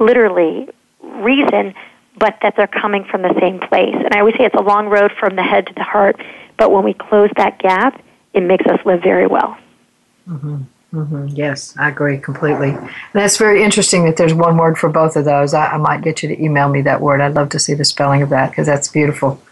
[0.00, 0.68] literally
[1.00, 1.74] reason,
[2.16, 3.94] but that they're coming from the same place?
[3.94, 6.20] And I always say it's a long road from the head to the heart,
[6.56, 8.02] but when we close that gap,
[8.32, 9.56] it makes us live very well.
[10.28, 10.62] Mm-hmm.
[10.94, 11.26] Mm-hmm.
[11.28, 12.70] Yes, I agree completely.
[12.70, 15.52] And that's very interesting that there's one word for both of those.
[15.52, 17.20] I, I might get you to email me that word.
[17.20, 19.42] I'd love to see the spelling of that because that's beautiful.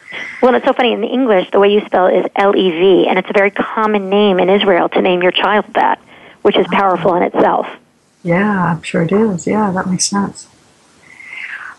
[0.41, 0.93] Well, it's so funny.
[0.93, 3.33] In the English, the way you spell it is L E V, and it's a
[3.33, 5.99] very common name in Israel to name your child that,
[6.43, 7.67] which is powerful in itself.
[8.23, 9.47] Yeah, I'm sure it is.
[9.47, 10.47] Yeah, that makes sense.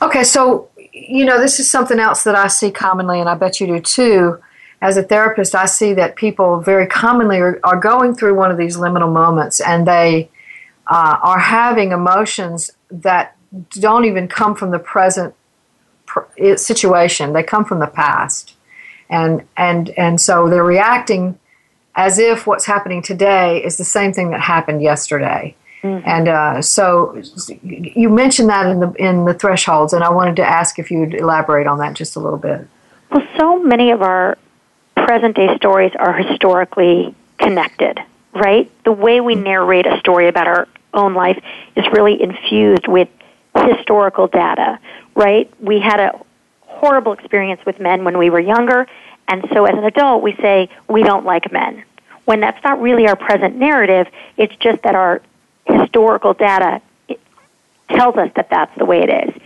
[0.02, 3.60] Okay, so, you know, this is something else that I see commonly, and I bet
[3.60, 4.40] you do too.
[4.82, 8.58] As a therapist, I see that people very commonly are, are going through one of
[8.58, 10.30] these liminal moments and they
[10.88, 13.36] uh, are having emotions that
[13.72, 15.34] don't even come from the present
[16.56, 17.34] situation.
[17.34, 18.54] They come from the past,
[19.10, 21.40] and and and so they're reacting
[21.96, 25.56] as if what's happening today is the same thing that happened yesterday.
[25.86, 26.10] Mm-hmm.
[26.10, 27.22] And uh, so
[27.62, 31.14] you mentioned that in the in the thresholds, and I wanted to ask if you'd
[31.14, 32.68] elaborate on that just a little bit.
[33.12, 34.36] Well, so many of our
[34.96, 38.00] present day stories are historically connected,
[38.34, 38.72] right?
[38.84, 41.40] The way we narrate a story about our own life
[41.76, 43.08] is really infused with
[43.56, 44.80] historical data,
[45.14, 45.52] right?
[45.62, 46.20] We had a
[46.62, 48.88] horrible experience with men when we were younger,
[49.28, 51.84] and so as an adult we say we don't like men.
[52.24, 55.22] When that's not really our present narrative, it's just that our
[55.66, 56.82] historical data
[57.90, 59.42] tells us that that's the way it is.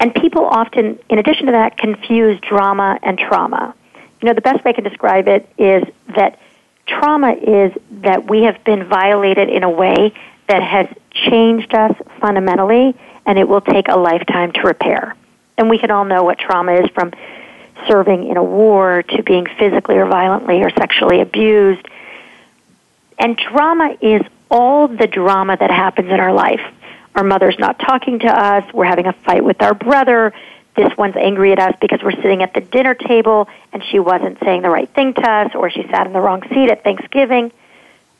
[0.00, 3.74] And people often, in addition to that, confuse drama and trauma.
[4.20, 5.84] You know, the best way I can describe it is
[6.14, 6.38] that
[6.86, 10.12] trauma is that we have been violated in a way
[10.48, 15.14] that has changed us fundamentally and it will take a lifetime to repair.
[15.56, 17.12] And we can all know what trauma is from
[17.86, 21.86] serving in a war to being physically or violently or sexually abused.
[23.18, 26.60] And trauma is all the drama that happens in our life.
[27.16, 30.32] Our mother's not talking to us, we're having a fight with our brother,
[30.76, 34.38] this one's angry at us because we're sitting at the dinner table and she wasn't
[34.40, 37.52] saying the right thing to us or she sat in the wrong seat at Thanksgiving.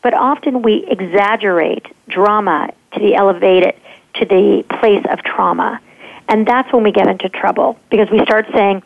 [0.03, 3.75] But often we exaggerate drama to the elevated
[4.15, 5.81] to the place of trauma.
[6.29, 8.83] And that's when we get into trouble because we start saying,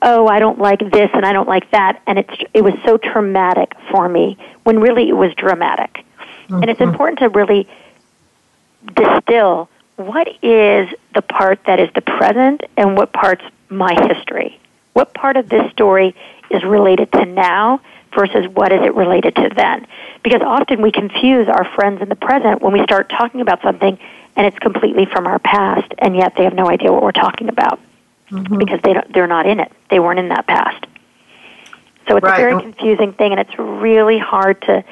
[0.00, 2.96] "Oh, I don't like this and I don't like that," and it's it was so
[2.96, 6.04] traumatic for me when really it was dramatic.
[6.50, 6.62] Mm-hmm.
[6.62, 6.90] And it's mm-hmm.
[6.90, 7.68] important to really
[8.94, 14.58] distill what is the part that is the present and what part's my history.
[14.94, 16.14] What part of this story
[16.50, 17.80] is related to now
[18.14, 19.86] versus what is it related to then?
[20.22, 23.98] Because often we confuse our friends in the present when we start talking about something
[24.36, 27.48] and it's completely from our past, and yet they have no idea what we're talking
[27.48, 27.80] about
[28.30, 28.58] mm-hmm.
[28.58, 29.70] because they don't, they're not in it.
[29.90, 30.86] They weren't in that past.
[32.08, 32.38] So it's right.
[32.38, 34.84] a very confusing thing, and it's really hard to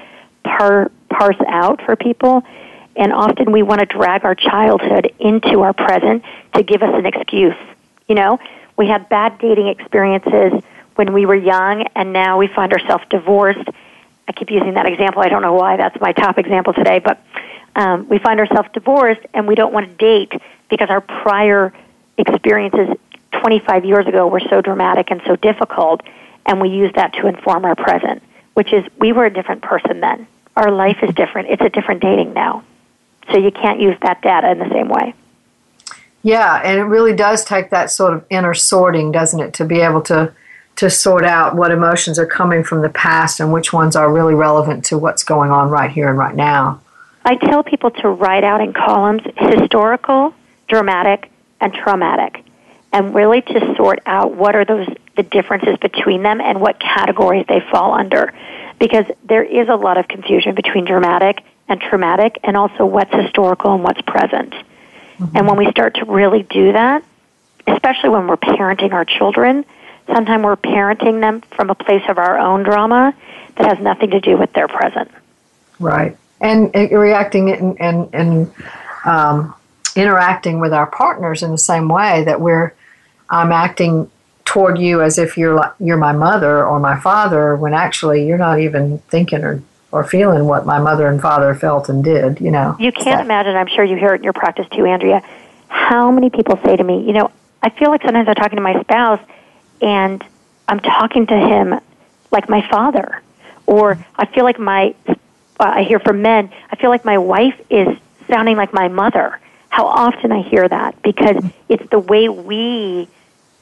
[0.44, 2.42] par- parse out for people.
[2.96, 7.06] And often we want to drag our childhood into our present to give us an
[7.06, 7.56] excuse.
[8.08, 8.38] You know,
[8.76, 10.52] we had bad dating experiences
[10.96, 13.68] when we were young, and now we find ourselves divorced.
[14.26, 15.22] I keep using that example.
[15.22, 17.22] I don't know why that's my top example today, but
[17.76, 20.32] um, we find ourselves divorced and we don't want to date
[20.68, 21.72] because our prior
[22.16, 22.96] experiences
[23.32, 26.02] 25 years ago were so dramatic and so difficult,
[26.46, 28.22] and we use that to inform our present,
[28.54, 30.26] which is we were a different person then.
[30.58, 31.50] Our life is different.
[31.50, 32.64] It's a different dating now.
[33.30, 35.14] So you can't use that data in the same way.
[36.22, 39.80] Yeah, and it really does take that sort of inner sorting, doesn't it, to be
[39.80, 40.32] able to
[40.76, 44.34] to sort out what emotions are coming from the past and which ones are really
[44.34, 46.80] relevant to what's going on right here and right now.
[47.24, 50.34] I tell people to write out in columns historical,
[50.68, 52.44] dramatic, and traumatic,
[52.92, 57.44] and really to sort out what are those the differences between them and what categories
[57.48, 58.32] they fall under,
[58.78, 63.74] because there is a lot of confusion between dramatic and traumatic, and also what's historical
[63.74, 64.52] and what's present.
[64.52, 65.36] Mm-hmm.
[65.36, 67.04] And when we start to really do that,
[67.66, 69.66] especially when we're parenting our children,
[70.06, 73.14] sometimes we're parenting them from a place of our own drama
[73.56, 75.10] that has nothing to do with their present.
[75.78, 78.52] Right and, and reacting and and, and
[79.04, 79.54] um,
[79.96, 82.74] interacting with our partners in the same way that we're
[83.30, 84.10] I'm acting
[84.48, 88.38] toward you as if you're like, you're my mother or my father when actually you're
[88.38, 92.50] not even thinking or or feeling what my mother and father felt and did, you
[92.50, 92.76] know.
[92.78, 93.24] You can't so.
[93.24, 95.22] imagine, I'm sure you hear it in your practice too, Andrea,
[95.68, 97.30] how many people say to me, you know,
[97.62, 99.20] I feel like sometimes I'm talking to my spouse
[99.80, 100.22] and
[100.66, 101.80] I'm talking to him
[102.30, 103.22] like my father.
[103.66, 105.14] Or I feel like my, uh,
[105.58, 107.88] I hear from men, I feel like my wife is
[108.28, 109.40] sounding like my mother.
[109.70, 113.08] How often I hear that because it's the way we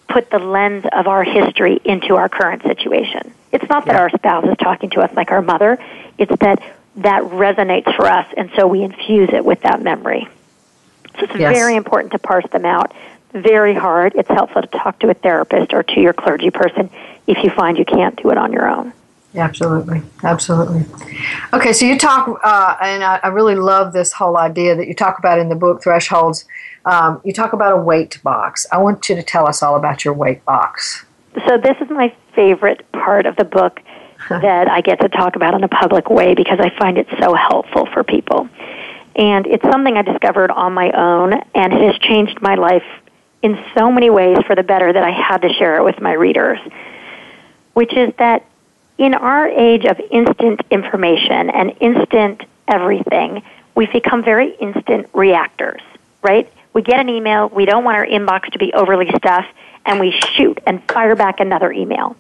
[0.09, 3.33] put the lens of our history into our current situation.
[3.53, 4.01] It's not that yeah.
[4.01, 5.79] our spouse is talking to us like our mother,
[6.19, 6.63] it's that
[6.97, 10.29] that resonates for us, and so we infuse it with that memory.
[11.19, 11.55] So it's yes.
[11.55, 12.93] very important to parse them out.
[13.33, 14.15] Very hard.
[14.15, 16.91] It's helpful to talk to a therapist or to your clergy person
[17.27, 18.93] if you find you can't do it on your own.
[19.37, 20.85] Absolutely, absolutely.
[21.53, 24.95] Okay, so you talk, uh, and I, I, really love this whole idea that you
[24.95, 26.47] talk about in the book Thresholds.
[26.87, 28.67] Um, you talk about a wait box.
[28.73, 31.05] I want you to tell us all about your wait box.
[31.47, 33.81] So this is my favorite part of the book
[34.31, 37.35] that I get to talk about in a public way because I find it so
[37.35, 38.49] helpful for people.
[39.15, 42.85] And it's something I discovered on my own, and it has changed my life
[43.43, 46.13] in so many ways for the better that I had to share it with my
[46.13, 46.59] readers.
[47.75, 48.47] Which is that
[48.99, 53.43] in our age of instant information and instant everything,
[53.75, 55.83] we've become very instant reactors,
[56.23, 56.51] right?
[56.73, 59.49] We get an email, we don't want our inbox to be overly stuffed,
[59.85, 62.17] and we shoot and fire back another email.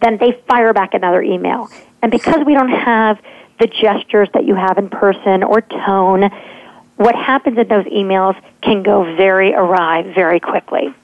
[0.00, 1.68] Then they fire back another email.
[2.02, 3.20] And because we don't have
[3.58, 6.30] the gestures that you have in person or tone,
[6.96, 10.94] what happens in those emails can go very awry very quickly.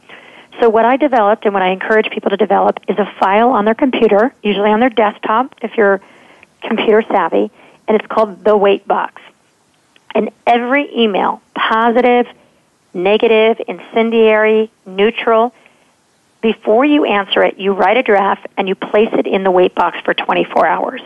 [0.61, 3.64] So what I developed and what I encourage people to develop is a file on
[3.64, 6.00] their computer, usually on their desktop if you're
[6.62, 7.50] computer savvy,
[7.86, 9.20] and it's called the wait box.
[10.14, 12.26] And every email, positive,
[12.94, 15.52] negative, incendiary, neutral,
[16.40, 19.74] before you answer it, you write a draft and you place it in the wait
[19.74, 21.02] box for 24 hours.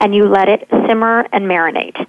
[0.00, 2.06] And you let it simmer and marinate.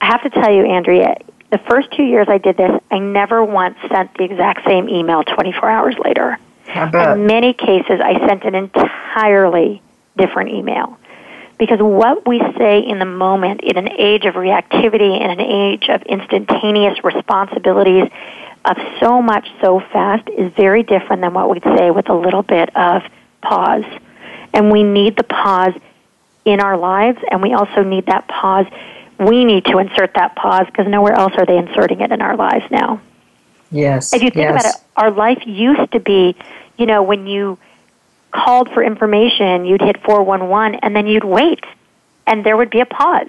[0.00, 1.16] I have to tell you, Andrea,
[1.52, 5.22] the first two years I did this, I never once sent the exact same email
[5.22, 6.38] 24 hours later.
[7.12, 9.82] In many cases, I sent an entirely
[10.16, 10.98] different email.
[11.58, 15.90] Because what we say in the moment, in an age of reactivity, in an age
[15.90, 18.10] of instantaneous responsibilities,
[18.64, 22.42] of so much so fast is very different than what we'd say with a little
[22.42, 23.02] bit of
[23.42, 23.84] pause.
[24.54, 25.74] And we need the pause
[26.46, 28.66] in our lives, and we also need that pause.
[29.26, 32.36] We need to insert that pause because nowhere else are they inserting it in our
[32.36, 33.00] lives now.
[33.70, 34.12] Yes.
[34.12, 34.64] If you think yes.
[34.64, 36.36] about it, our life used to be,
[36.76, 37.58] you know, when you
[38.30, 41.64] called for information, you'd hit 411 and then you'd wait
[42.26, 43.28] and there would be a pause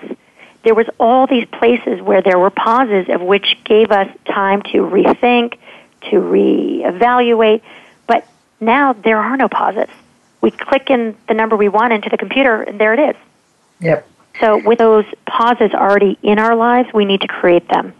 [0.63, 4.77] there was all these places where there were pauses of which gave us time to
[4.79, 5.57] rethink,
[6.09, 7.61] to reevaluate.
[8.07, 8.25] But
[8.59, 9.89] now there are no pauses.
[10.41, 13.15] We click in the number we want into the computer, and there it is.
[13.81, 14.07] Yep.
[14.39, 17.93] So with those pauses already in our lives, we need to create them.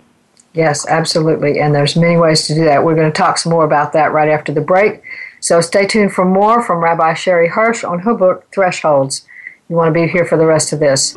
[0.53, 1.59] Yes, absolutely.
[1.59, 2.83] And there's many ways to do that.
[2.83, 5.01] We're going to talk some more about that right after the break.
[5.39, 9.27] So stay tuned for more from Rabbi Sherre Hirsch on her book, Thresholds.
[9.67, 11.15] You want to be here for the rest of this.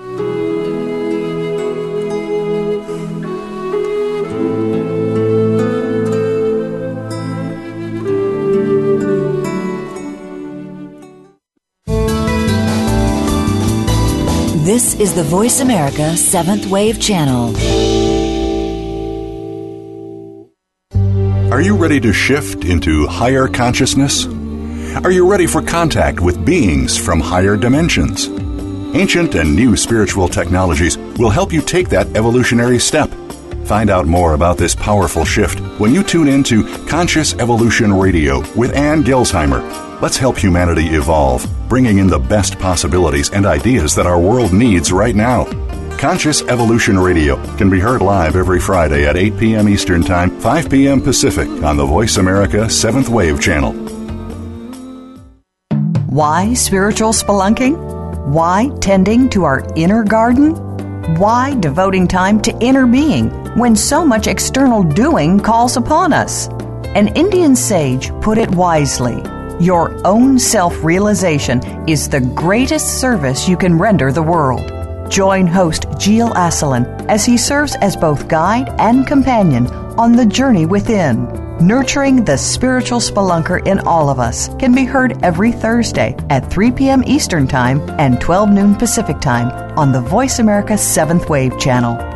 [14.99, 17.55] Is the Voice America Seventh Wave Channel.
[21.53, 24.25] Are you ready to shift into higher consciousness?
[25.05, 28.29] Are you ready for contact with beings from higher dimensions?
[28.97, 33.11] Ancient and new spiritual technologies will help you take that evolutionary step.
[33.67, 38.39] Find out more about this powerful shift when you tune in to Conscious Evolution Radio
[38.55, 40.01] with Ann Gelsheimer.
[40.01, 44.93] Let's help humanity evolve bringing in the best possibilities and ideas that our world needs
[44.93, 45.47] right now.
[45.99, 49.69] Conscious Evolution Radio can be heard live every Friday at 8 p.m.
[49.69, 51.01] Eastern Time, 5 p.m.
[51.01, 53.73] Pacific on the Voice America 7th Wave channel.
[56.07, 58.29] Why spiritual spelunking?
[58.29, 60.55] Why tending to our inner garden?
[61.17, 66.49] Why devoting time to inner being when so much external doing calls upon us?
[66.95, 69.23] An Indian sage put it wisely
[69.59, 74.71] your own self realization is the greatest service you can render the world.
[75.11, 80.67] Join host Gilles Asselin as he serves as both guide and companion on the journey
[80.67, 81.25] within.
[81.59, 86.73] Nurturing the spiritual spelunker in all of us can be heard every Thursday at 3
[86.73, 87.03] p.m.
[87.07, 92.16] Eastern Time and 12 noon Pacific Time on the Voice America 7th Wave channel.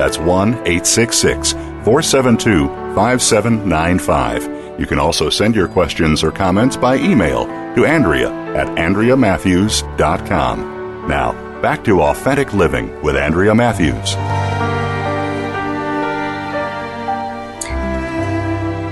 [0.00, 4.80] That's 1 866 472 5795.
[4.80, 7.44] You can also send your questions or comments by email
[7.74, 11.06] to Andrea at AndreaMatthews.com.
[11.06, 14.16] Now, back to Authentic Living with Andrea Matthews.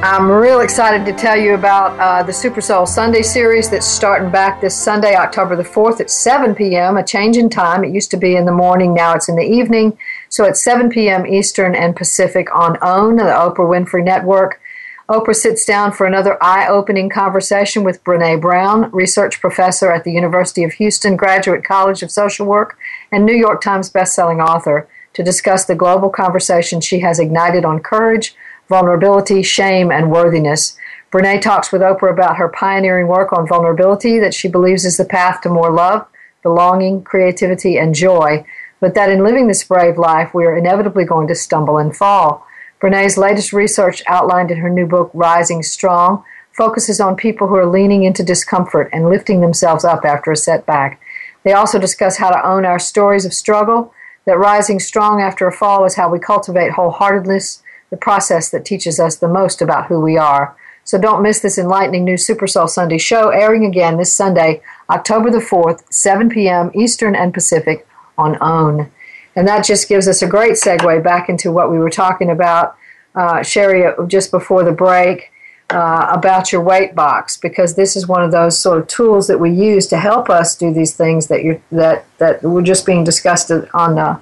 [0.01, 4.31] I'm real excited to tell you about uh, the Super Soul Sunday series that's starting
[4.31, 7.83] back this Sunday, October the 4th at 7 p.m., a change in time.
[7.83, 9.99] It used to be in the morning, now it's in the evening.
[10.29, 11.27] So at 7 p.m.
[11.27, 14.61] Eastern and Pacific on OWN, the Oprah Winfrey Network.
[15.09, 20.13] Oprah sits down for another eye opening conversation with Brene Brown, research professor at the
[20.13, 22.77] University of Houston Graduate College of Social Work
[23.11, 27.81] and New York Times bestselling author, to discuss the global conversation she has ignited on
[27.81, 28.37] courage
[28.69, 30.77] vulnerability, shame, and worthiness.
[31.11, 35.05] Brene talks with Oprah about her pioneering work on vulnerability that she believes is the
[35.05, 36.07] path to more love,
[36.43, 38.45] belonging, creativity, and joy,
[38.81, 42.47] but that in living this brave life, we are inevitably going to stumble and fall.
[42.81, 47.67] Brene's latest research, outlined in her new book, Rising Strong, focuses on people who are
[47.67, 51.01] leaning into discomfort and lifting themselves up after a setback.
[51.45, 53.93] They also discuss how to own our stories of struggle,
[54.27, 59.01] that rising strong after a fall is how we cultivate wholeheartedness, the process that teaches
[59.01, 60.55] us the most about who we are.
[60.85, 64.61] So don't miss this enlightening new Super Soul Sunday show airing again this Sunday,
[64.91, 66.71] October the 4th, 7 p.m.
[66.75, 67.88] Eastern and Pacific
[68.19, 68.91] on OWN.
[69.37, 72.77] And that just gives us a great segue back into what we were talking about,
[73.15, 75.31] uh, Sherre, uh, just before the break.
[75.71, 79.39] Uh, about your wait box because this is one of those sort of tools that
[79.39, 83.05] we use to help us do these things that you that that were just being
[83.05, 84.19] discussed on uh,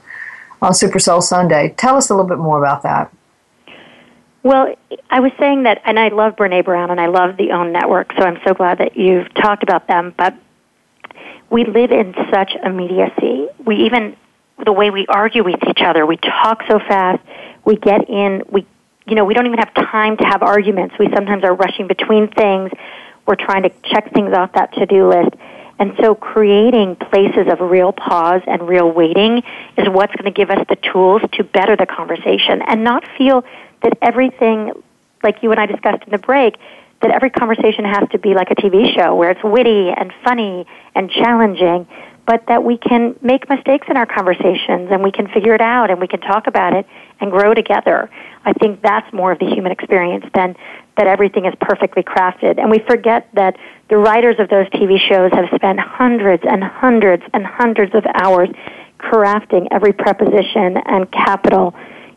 [0.60, 1.72] on Super Soul Sunday.
[1.76, 3.12] Tell us a little bit more about that.
[4.42, 4.74] Well,
[5.10, 8.12] I was saying that, and I love Brene Brown and I love the OWN Network,
[8.16, 10.14] so I'm so glad that you've talked about them.
[10.16, 10.34] But
[11.50, 13.48] we live in such immediacy.
[13.64, 14.16] We even,
[14.64, 17.22] the way we argue with each other, we talk so fast,
[17.64, 18.66] we get in, we,
[19.06, 20.96] you know, we don't even have time to have arguments.
[20.98, 22.70] We sometimes are rushing between things.
[23.26, 25.34] We're trying to check things off that to do list.
[25.78, 29.42] And so creating places of real pause and real waiting
[29.76, 33.44] is what's going to give us the tools to better the conversation and not feel
[33.82, 34.72] that everything,
[35.22, 36.56] like you and I discussed in the break,
[37.02, 40.66] that every conversation has to be like a TV show where it's witty and funny
[40.94, 41.86] and challenging,
[42.26, 45.90] but that we can make mistakes in our conversations and we can figure it out
[45.90, 46.86] and we can talk about it
[47.20, 48.10] and grow together.
[48.44, 50.56] I think that's more of the human experience than
[50.96, 52.58] that everything is perfectly crafted.
[52.58, 53.56] And we forget that
[53.88, 58.48] the writers of those TV shows have spent hundreds and hundreds and hundreds of hours
[58.98, 61.74] crafting every preposition and capital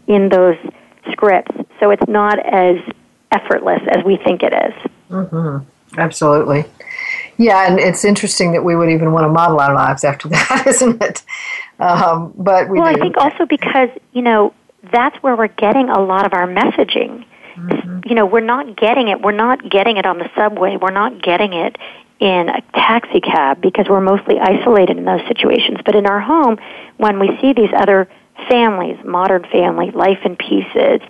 [0.07, 0.55] in those
[1.11, 1.55] scripts.
[1.79, 2.77] So it's not as
[3.31, 4.91] effortless as we think it is.
[5.09, 5.99] Mm-hmm.
[5.99, 6.65] Absolutely.
[7.37, 10.65] Yeah, and it's interesting that we would even want to model our lives after that,
[10.67, 11.23] isn't it?
[11.79, 12.99] Um, but we well, do.
[12.99, 14.53] I think also because you know
[14.91, 17.25] that's where we're getting a lot of our messaging.
[17.55, 18.01] Mm-hmm.
[18.05, 19.21] You know, we're not getting it.
[19.21, 20.77] We're not getting it on the subway.
[20.77, 21.77] We're not getting it
[22.19, 25.79] in a taxi cab because we're mostly isolated in those situations.
[25.85, 26.57] But in our home,
[26.97, 28.09] when we see these other
[28.49, 31.01] families, modern family, life in pieces,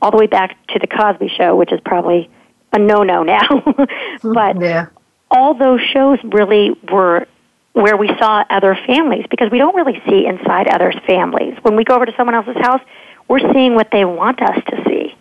[0.00, 2.30] all the way back to the Cosby Show, which is probably
[2.72, 3.62] a no-no now.
[4.22, 4.86] but yeah.
[5.30, 7.26] all those shows really were
[7.72, 11.58] where we saw other families because we don't really see inside others' families.
[11.62, 12.80] When we go over to someone else's house,
[13.28, 15.14] we're seeing what they want us to see.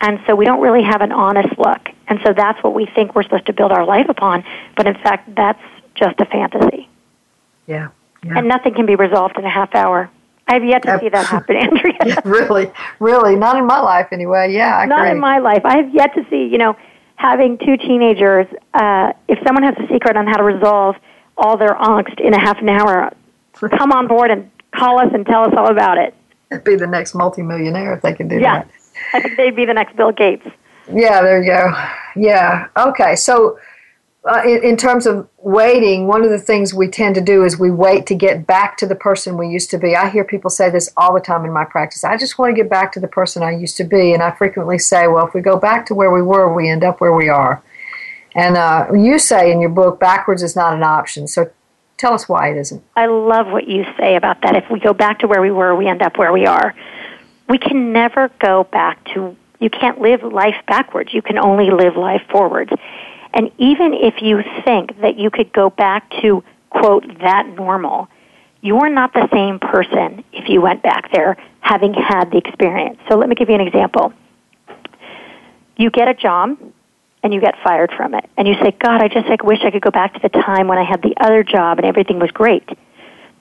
[0.00, 1.88] And so we don't really have an honest look.
[2.06, 4.44] And so that's what we think we're supposed to build our life upon.
[4.76, 5.62] But in fact, that's
[5.94, 6.88] just a fantasy.
[7.66, 7.88] Yeah.
[8.22, 8.38] yeah.
[8.38, 10.10] And nothing can be resolved in a half hour.
[10.48, 12.20] I've yet to see that happen, Andrea.
[12.24, 12.70] really,
[13.00, 14.52] really, not in my life anyway.
[14.52, 15.10] Yeah, I not agree.
[15.12, 15.62] in my life.
[15.64, 16.76] I have yet to see, you know,
[17.16, 18.46] having two teenagers.
[18.74, 20.96] Uh, if someone has a secret on how to resolve
[21.36, 23.12] all their angst in a half an hour,
[23.76, 26.14] come on board and call us and tell us all about it.
[26.64, 28.62] Be the next multimillionaire if they can do yeah.
[28.62, 28.70] that.
[29.12, 30.46] I think they'd be the next Bill Gates.
[30.92, 31.72] Yeah, there you go.
[32.14, 32.68] Yeah.
[32.76, 33.16] Okay.
[33.16, 33.58] So
[34.26, 37.58] uh, in, in, terms of waiting, one of the things we tend to do is
[37.58, 39.94] we wait to get back to the person we used to be.
[39.94, 42.02] I hear people say this all the time in my practice.
[42.02, 44.12] I just want to get back to the person I used to be.
[44.12, 46.82] And I frequently say, well, if we go back to where we were, we end
[46.82, 47.62] up where we are.
[48.34, 51.28] And uh, you say in your book, backwards is not an option.
[51.28, 51.50] So
[51.96, 52.82] tell us why it isn't.
[52.96, 54.56] I love what you say about that.
[54.56, 56.74] If we go back to where we were, we end up where we are.
[57.48, 61.14] We can never go back to, you can't live life backwards.
[61.14, 62.72] You can only live life forwards.
[63.36, 68.08] And even if you think that you could go back to, quote, that normal,
[68.62, 72.98] you're not the same person if you went back there having had the experience.
[73.10, 74.14] So let me give you an example.
[75.76, 76.56] you get a job
[77.22, 78.24] and you get fired from it.
[78.38, 80.66] And you say, God, I just like, wish I could go back to the time
[80.66, 82.66] when I had the other job and everything was great.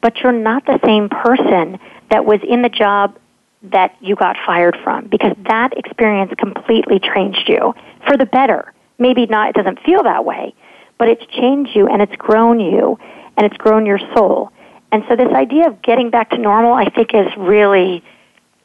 [0.01, 1.79] But you're not the same person
[2.09, 3.17] that was in the job
[3.63, 7.73] that you got fired from because that experience completely changed you
[8.05, 8.73] for the better.
[8.97, 10.53] Maybe not, it doesn't feel that way,
[10.97, 12.97] but it's changed you and it's grown you
[13.37, 14.51] and it's grown your soul.
[14.91, 18.03] And so this idea of getting back to normal, I think is really,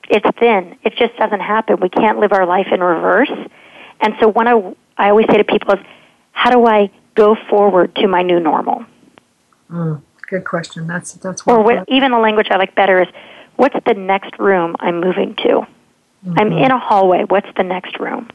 [0.08, 0.76] it's thin.
[0.84, 1.80] It just doesn't happen.
[1.80, 3.32] We can't live our life in reverse.
[4.00, 5.80] And so when I, I always say to people is,
[6.32, 8.84] how do I go forward to my new normal?
[9.70, 10.86] Mm, good question.
[10.86, 13.08] That's that's or what, even the language I like better is,
[13.56, 15.48] what's the next room I'm moving to?
[15.48, 16.34] Mm-hmm.
[16.38, 17.24] I'm in a hallway.
[17.24, 18.28] What's the next room?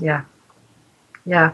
[0.00, 0.24] Yeah,
[1.28, 1.52] yeah.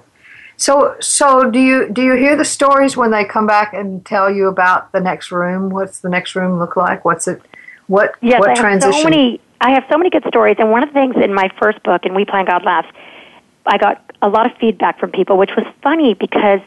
[0.56, 4.30] So so do you do you hear the stories when they come back and tell
[4.30, 5.70] you about the next room?
[5.70, 7.04] What's the next room look like?
[7.04, 7.42] What's it?
[7.88, 8.82] What yes, what I have?
[8.82, 11.50] So many, I have so many good stories, and one of the things in my
[11.58, 12.88] first book, and We Plan God Laughs,
[13.66, 16.60] I got a lot of feedback from people, which was funny because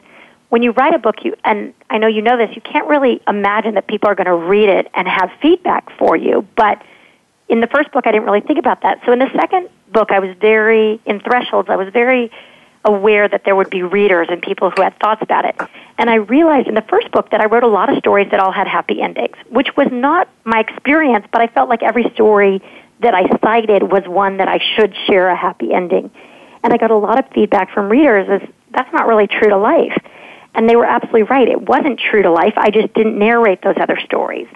[0.50, 3.22] when you write a book, you and I know you know this, you can't really
[3.28, 6.46] imagine that people are going to read it and have feedback for you.
[6.56, 6.84] But
[7.48, 9.02] in the first book, I didn't really think about that.
[9.06, 11.70] So in the second book, I was very in thresholds.
[11.70, 12.32] I was very
[12.88, 15.56] aware that there would be readers and people who had thoughts about it.
[15.98, 18.40] And I realized in the first book that I wrote a lot of stories that
[18.40, 22.62] all had happy endings, which was not my experience, but I felt like every story
[23.02, 26.10] that I cited was one that I should share a happy ending.
[26.64, 29.58] And I got a lot of feedback from readers as that's not really true to
[29.58, 29.98] life.
[30.56, 31.48] And they were absolutely right.
[31.48, 32.54] It wasn't true to life.
[32.58, 34.48] I just didn't narrate those other stories.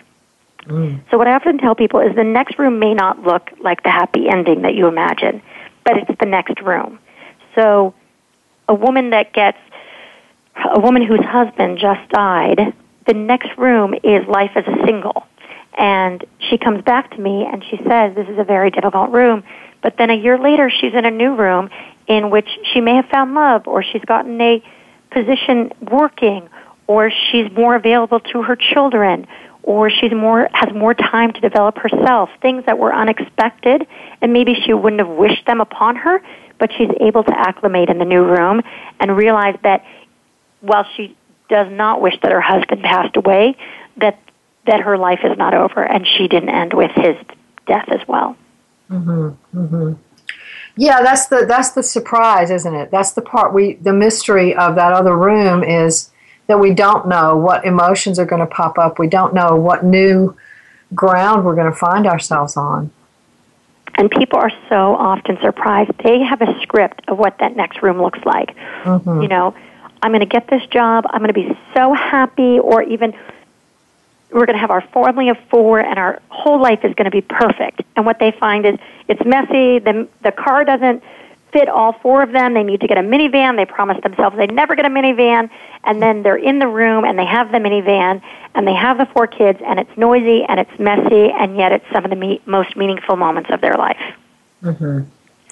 [0.65, 1.01] Mm.
[1.11, 3.89] So what I often tell people is the next room may not look like the
[3.89, 5.41] happy ending that you imagine,
[5.83, 6.97] but it's the next room.
[7.55, 7.93] So
[8.71, 9.57] a woman that gets
[10.73, 12.73] a woman whose husband just died,
[13.05, 15.27] the next room is life as a single.
[15.77, 19.43] And she comes back to me and she says, This is a very difficult room.
[19.83, 21.69] But then a year later, she's in a new room
[22.07, 24.63] in which she may have found love or she's gotten a
[25.11, 26.47] position working
[26.87, 29.27] or she's more available to her children
[29.63, 33.85] or she's more has more time to develop herself things that were unexpected
[34.21, 36.21] and maybe she wouldn't have wished them upon her
[36.61, 38.61] but she's able to acclimate in the new room
[39.01, 39.83] and realize that
[40.61, 41.17] while she
[41.49, 43.57] does not wish that her husband passed away
[43.97, 44.17] that
[44.65, 47.17] that her life is not over and she didn't end with his
[47.67, 48.37] death as well
[48.89, 49.97] mhm mhm
[50.77, 52.91] yeah, that's the that's the surprise, isn't it?
[52.91, 56.09] That's the part we the mystery of that other room is
[56.47, 58.97] that we don't know what emotions are going to pop up.
[58.97, 60.35] We don't know what new
[60.95, 62.91] ground we're going to find ourselves on.
[63.95, 65.91] And people are so often surprised.
[66.03, 68.55] They have a script of what that next room looks like.
[68.83, 69.21] Mm-hmm.
[69.21, 69.55] You know,
[70.01, 71.05] I'm going to get this job.
[71.09, 73.13] I'm going to be so happy, or even
[74.31, 77.11] we're going to have our family of four and our whole life is going to
[77.11, 77.81] be perfect.
[77.95, 78.77] And what they find is
[79.07, 79.79] it's messy.
[79.79, 81.03] The, the car doesn't
[81.51, 82.53] fit all four of them.
[82.53, 83.55] They need to get a minivan.
[83.57, 85.49] They promise themselves they'd never get a minivan.
[85.83, 88.21] And then they're in the room and they have the minivan
[88.55, 91.85] and they have the four kids and it's noisy and it's messy and yet it's
[91.91, 94.01] some of the me- most meaningful moments of their life.
[94.63, 95.01] Mm-hmm.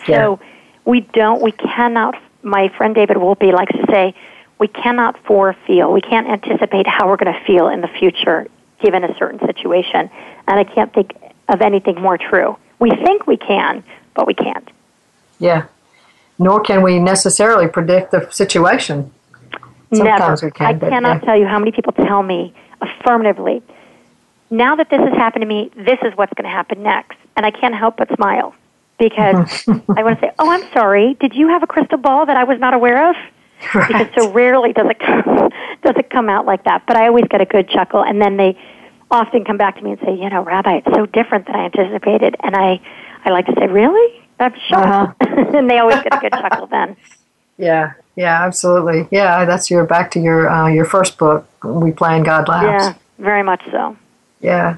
[0.07, 0.17] Yeah.
[0.17, 0.39] So
[0.85, 4.15] we don't, we cannot, my friend David Wolpe likes to say,
[4.59, 5.93] we cannot forefeel.
[5.93, 8.47] We can't anticipate how we're going to feel in the future
[8.81, 10.09] given a certain situation.
[10.47, 11.13] And I can't think
[11.47, 12.57] of anything more true.
[12.77, 13.83] We think we can,
[14.13, 14.69] but we can't.
[15.39, 15.65] Yeah.
[16.39, 19.11] Nor can we necessarily predict the situation.
[19.93, 20.45] Sometimes Never.
[20.45, 20.67] we can.
[20.67, 21.25] I cannot yeah.
[21.25, 23.61] tell you how many people tell me affirmatively,
[24.49, 27.17] now that this has happened to me, this is what's going to happen next.
[27.35, 28.55] And I can't help but smile
[28.97, 31.15] because I want to say, oh, I'm sorry.
[31.19, 33.15] Did you have a crystal ball that I was not aware of?
[33.73, 33.87] Right.
[33.87, 35.23] Because so rarely does it come,
[35.83, 36.83] does it come out like that.
[36.87, 38.57] But I always get a good chuckle, and then they
[39.11, 41.65] often come back to me and say, you know, Rabbi, it's so different than I
[41.65, 42.35] anticipated.
[42.41, 42.79] And I,
[43.25, 44.21] I like to say, really?
[44.39, 45.21] I'm shocked.
[45.21, 45.45] Uh-huh.
[45.57, 46.95] and they always get a good chuckle then.
[47.57, 49.07] Yeah, yeah, absolutely.
[49.11, 51.47] Yeah, that's your back to your uh, your first book.
[51.63, 52.65] We plan God laughs.
[52.65, 53.97] Yeah, very much so.
[54.39, 54.77] Yeah,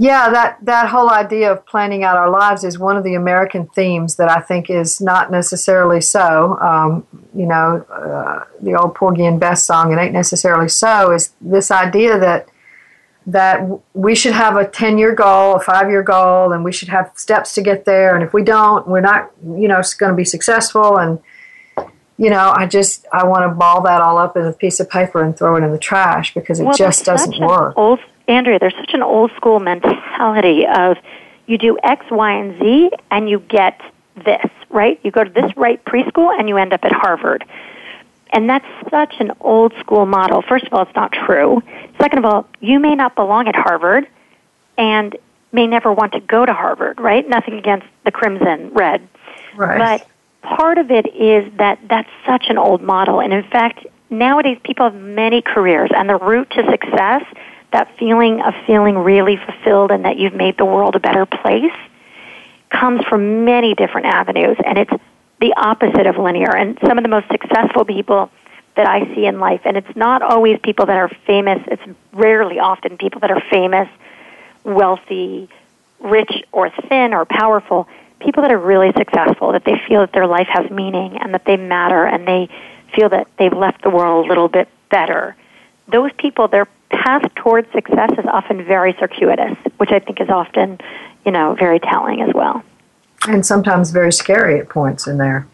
[0.00, 3.66] yeah, that, that whole idea of planning out our lives is one of the American
[3.66, 6.56] themes that I think is not necessarily so.
[6.60, 7.04] Um,
[7.34, 11.72] you know, uh, the old Porgy and Bess song, "It Ain't Necessarily So," is this
[11.72, 12.48] idea that
[13.28, 16.88] that we should have a 10 year goal, a five year goal, and we should
[16.88, 18.14] have steps to get there.
[18.14, 20.98] And if we don't, we're not, you know, going to be successful.
[20.98, 21.18] And,
[22.16, 24.88] you know, I just, I want to ball that all up in a piece of
[24.88, 27.74] paper and throw it in the trash because it well, just doesn't work.
[27.76, 30.96] Old Andrea, there's such an old school mentality of
[31.46, 33.80] you do X, Y, and Z, and you get
[34.24, 34.98] this, right?
[35.02, 37.44] You go to this right preschool, and you end up at Harvard.
[38.30, 40.42] And that's such an old school model.
[40.42, 41.62] First of all, it's not true.
[42.00, 44.06] Second of all, you may not belong at Harvard
[44.76, 45.16] and
[45.52, 47.28] may never want to go to Harvard, right?
[47.28, 49.06] Nothing against the crimson red.
[49.56, 49.78] Right.
[49.78, 50.08] But
[50.42, 53.20] part of it is that that's such an old model.
[53.20, 57.24] And in fact, nowadays people have many careers, and the route to success,
[57.72, 61.72] that feeling of feeling really fulfilled and that you've made the world a better place,
[62.70, 64.56] comes from many different avenues.
[64.64, 64.92] And it's
[65.40, 66.54] the opposite of linear.
[66.54, 68.30] And some of the most successful people
[68.78, 72.60] that I see in life, and it's not always people that are famous, it's rarely
[72.60, 73.88] often people that are famous,
[74.62, 75.48] wealthy,
[75.98, 77.88] rich, or thin, or powerful.
[78.20, 81.44] People that are really successful, that they feel that their life has meaning and that
[81.44, 82.48] they matter and they
[82.94, 85.34] feel that they've left the world a little bit better.
[85.88, 90.78] Those people, their path towards success is often very circuitous, which I think is often,
[91.26, 92.62] you know, very telling as well.
[93.26, 95.48] And sometimes very scary at points in there.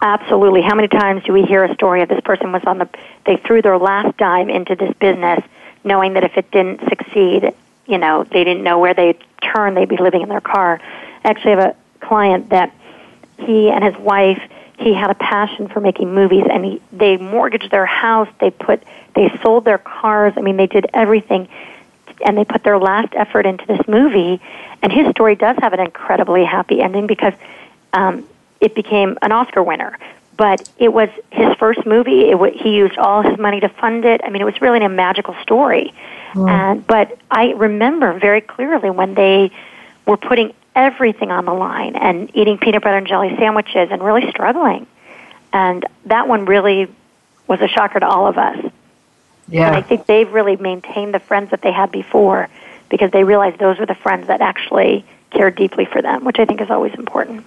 [0.00, 0.62] Absolutely.
[0.62, 2.88] How many times do we hear a story of this person was on the
[3.26, 5.42] they threw their last dime into this business
[5.84, 7.52] knowing that if it didn't succeed,
[7.86, 10.80] you know, they didn't know where they'd turn, they'd be living in their car.
[11.24, 12.72] I actually have a client that
[13.38, 14.40] he and his wife
[14.78, 18.82] he had a passion for making movies and he, they mortgaged their house, they put
[19.14, 21.48] they sold their cars, I mean they did everything
[22.24, 24.40] and they put their last effort into this movie
[24.82, 27.32] and his story does have an incredibly happy ending because
[27.92, 28.24] um,
[28.60, 29.98] it became an Oscar winner.
[30.36, 32.28] But it was his first movie.
[32.28, 34.20] It w- he used all his money to fund it.
[34.22, 35.92] I mean, it was really a magical story.
[36.32, 36.48] Mm.
[36.48, 39.50] And but I remember very clearly when they
[40.06, 44.30] were putting everything on the line and eating peanut butter and jelly sandwiches and really
[44.30, 44.86] struggling.
[45.52, 46.86] And that one really
[47.48, 48.64] was a shocker to all of us.
[49.48, 49.66] Yeah.
[49.66, 52.48] And I think they've really maintained the friends that they had before
[52.90, 56.44] because they realized those were the friends that actually cared deeply for them, which I
[56.44, 57.44] think is always important.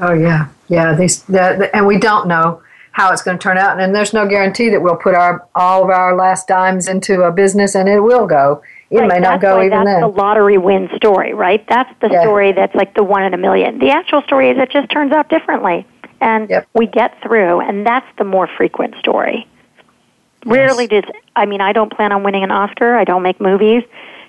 [0.00, 0.94] Oh yeah, yeah.
[0.94, 4.12] These the, the, and we don't know how it's going to turn out, and there's
[4.12, 7.88] no guarantee that we'll put our all of our last dimes into a business and
[7.88, 8.62] it will go.
[8.90, 10.00] It right, may not go why even that's then.
[10.02, 11.66] the lottery win story, right?
[11.68, 12.22] That's the Yeah.
[12.22, 13.78] story that's like the one in a million.
[13.78, 15.86] The actual story is it just turns out differently,
[16.20, 16.68] and Yep.
[16.74, 19.46] we get through, and that's the more frequent story.
[20.46, 22.96] Rarely does I mean I don't plan on winning an Oscar.
[22.96, 23.82] I don't make movies.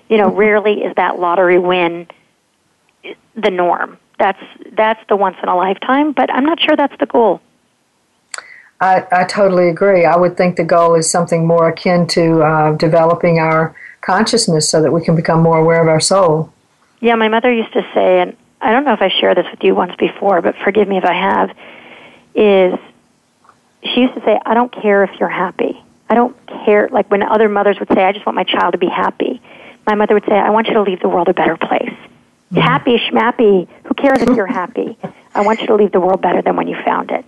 [0.08, 0.38] You know, mm-hmm.
[0.38, 2.06] rarely is that lottery win
[3.36, 3.98] the norm.
[4.18, 4.40] That's
[4.72, 7.40] that's the once in a lifetime, but I'm not sure that's the goal.
[8.80, 10.04] I, I totally agree.
[10.04, 14.82] I would think the goal is something more akin to uh, developing our consciousness so
[14.82, 16.52] that we can become more aware of our soul.
[17.00, 19.62] Yeah, my mother used to say, and I don't know if I shared this with
[19.62, 21.56] you once before, but forgive me if I have,
[22.34, 22.78] is
[23.82, 25.82] she used to say, I don't care if you're happy.
[26.08, 28.78] I don't care, like when other mothers would say, I just want my child to
[28.78, 29.40] be happy.
[29.86, 31.94] My mother would say, I want you to leave the world a better place.
[32.52, 34.96] Happy, schmappy, cares if you're happy?
[35.34, 37.24] I want you to leave the world better than when you found it.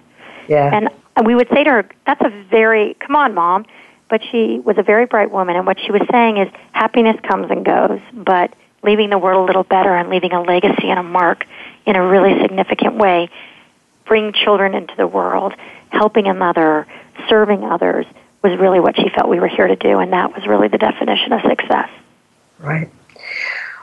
[0.49, 0.71] Yeah.
[0.73, 3.67] And and we would say to her, "That's a very come on, mom."
[4.09, 7.51] But she was a very bright woman, and what she was saying is, happiness comes
[7.51, 11.03] and goes, but leaving the world a little better and leaving a legacy and a
[11.03, 11.45] mark
[11.85, 13.29] in a really significant way,
[14.07, 15.53] bring children into the world,
[15.91, 16.87] helping another,
[17.29, 18.07] serving others,
[18.43, 20.79] was really what she felt we were here to do, and that was really the
[20.79, 21.91] definition of success.
[22.59, 22.91] Right.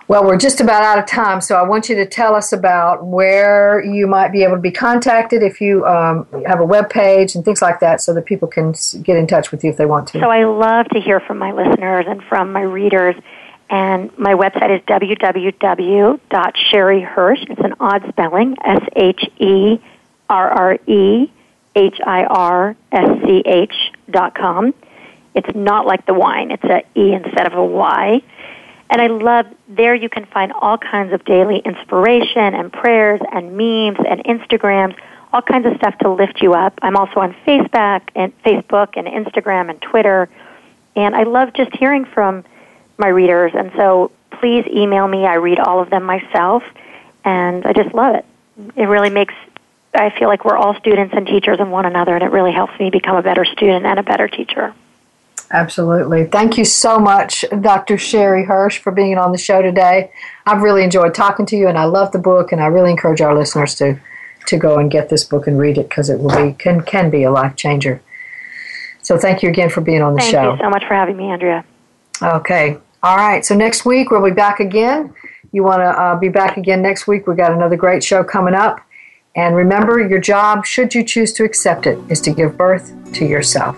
[0.08, 3.04] Well, we're just about out of time, so I want you to tell us about
[3.04, 7.34] where you might be able to be contacted if you um, have a web page
[7.34, 9.88] and things like that, so that people can get in touch with you if they
[9.88, 10.20] want to.
[10.20, 13.16] So I love to hear from my listeners and from my readers.
[13.68, 17.50] And my website is www.sherrehirsch.
[17.50, 19.80] It's an odd spelling, S H E
[20.30, 21.32] R R E
[21.76, 23.74] H I R S C H
[24.12, 24.72] dot com.
[25.34, 26.52] It's not like the wine.
[26.52, 28.22] It's a E instead of a Y.
[28.90, 33.58] And I love there you can find all kinds of daily inspiration and prayers and
[33.58, 34.96] memes and Instagrams,
[35.34, 36.78] all kinds of stuff to lift you up.
[36.82, 40.30] I'm also on Facebook and Facebook and Instagram and Twitter.
[40.96, 42.46] And I love just hearing from
[42.98, 43.52] my readers.
[43.56, 45.26] And so please email me.
[45.26, 46.64] I read all of them myself.
[47.24, 48.26] And I just love it.
[48.76, 49.34] It really makes
[49.98, 52.78] I feel like we're all students and teachers of one another and it really helps
[52.80, 54.74] me become a better student and a better teacher.
[55.52, 56.26] Absolutely.
[56.26, 57.98] Thank you so much, Dr.
[57.98, 60.12] Sherre Hirsch, for being on the show today.
[60.46, 63.22] I've really enjoyed talking to you, and I love the book, and I really encourage
[63.22, 64.00] our listeners to,
[64.48, 67.10] to go and get this book and read it because it will be can can
[67.10, 68.02] be a life changer.
[69.02, 70.50] So thank you again for being on the Thank show.
[70.50, 71.64] Thank you so much for having me, Andrea.
[72.22, 72.78] Okay.
[73.04, 73.46] All right.
[73.46, 75.14] So next week we'll be back again.
[75.52, 77.28] You want to uh, be back again next week?
[77.28, 78.82] We've got another great show coming up.
[79.36, 83.26] And remember, your job, should you choose to accept it, is to give birth to
[83.26, 83.78] yourself.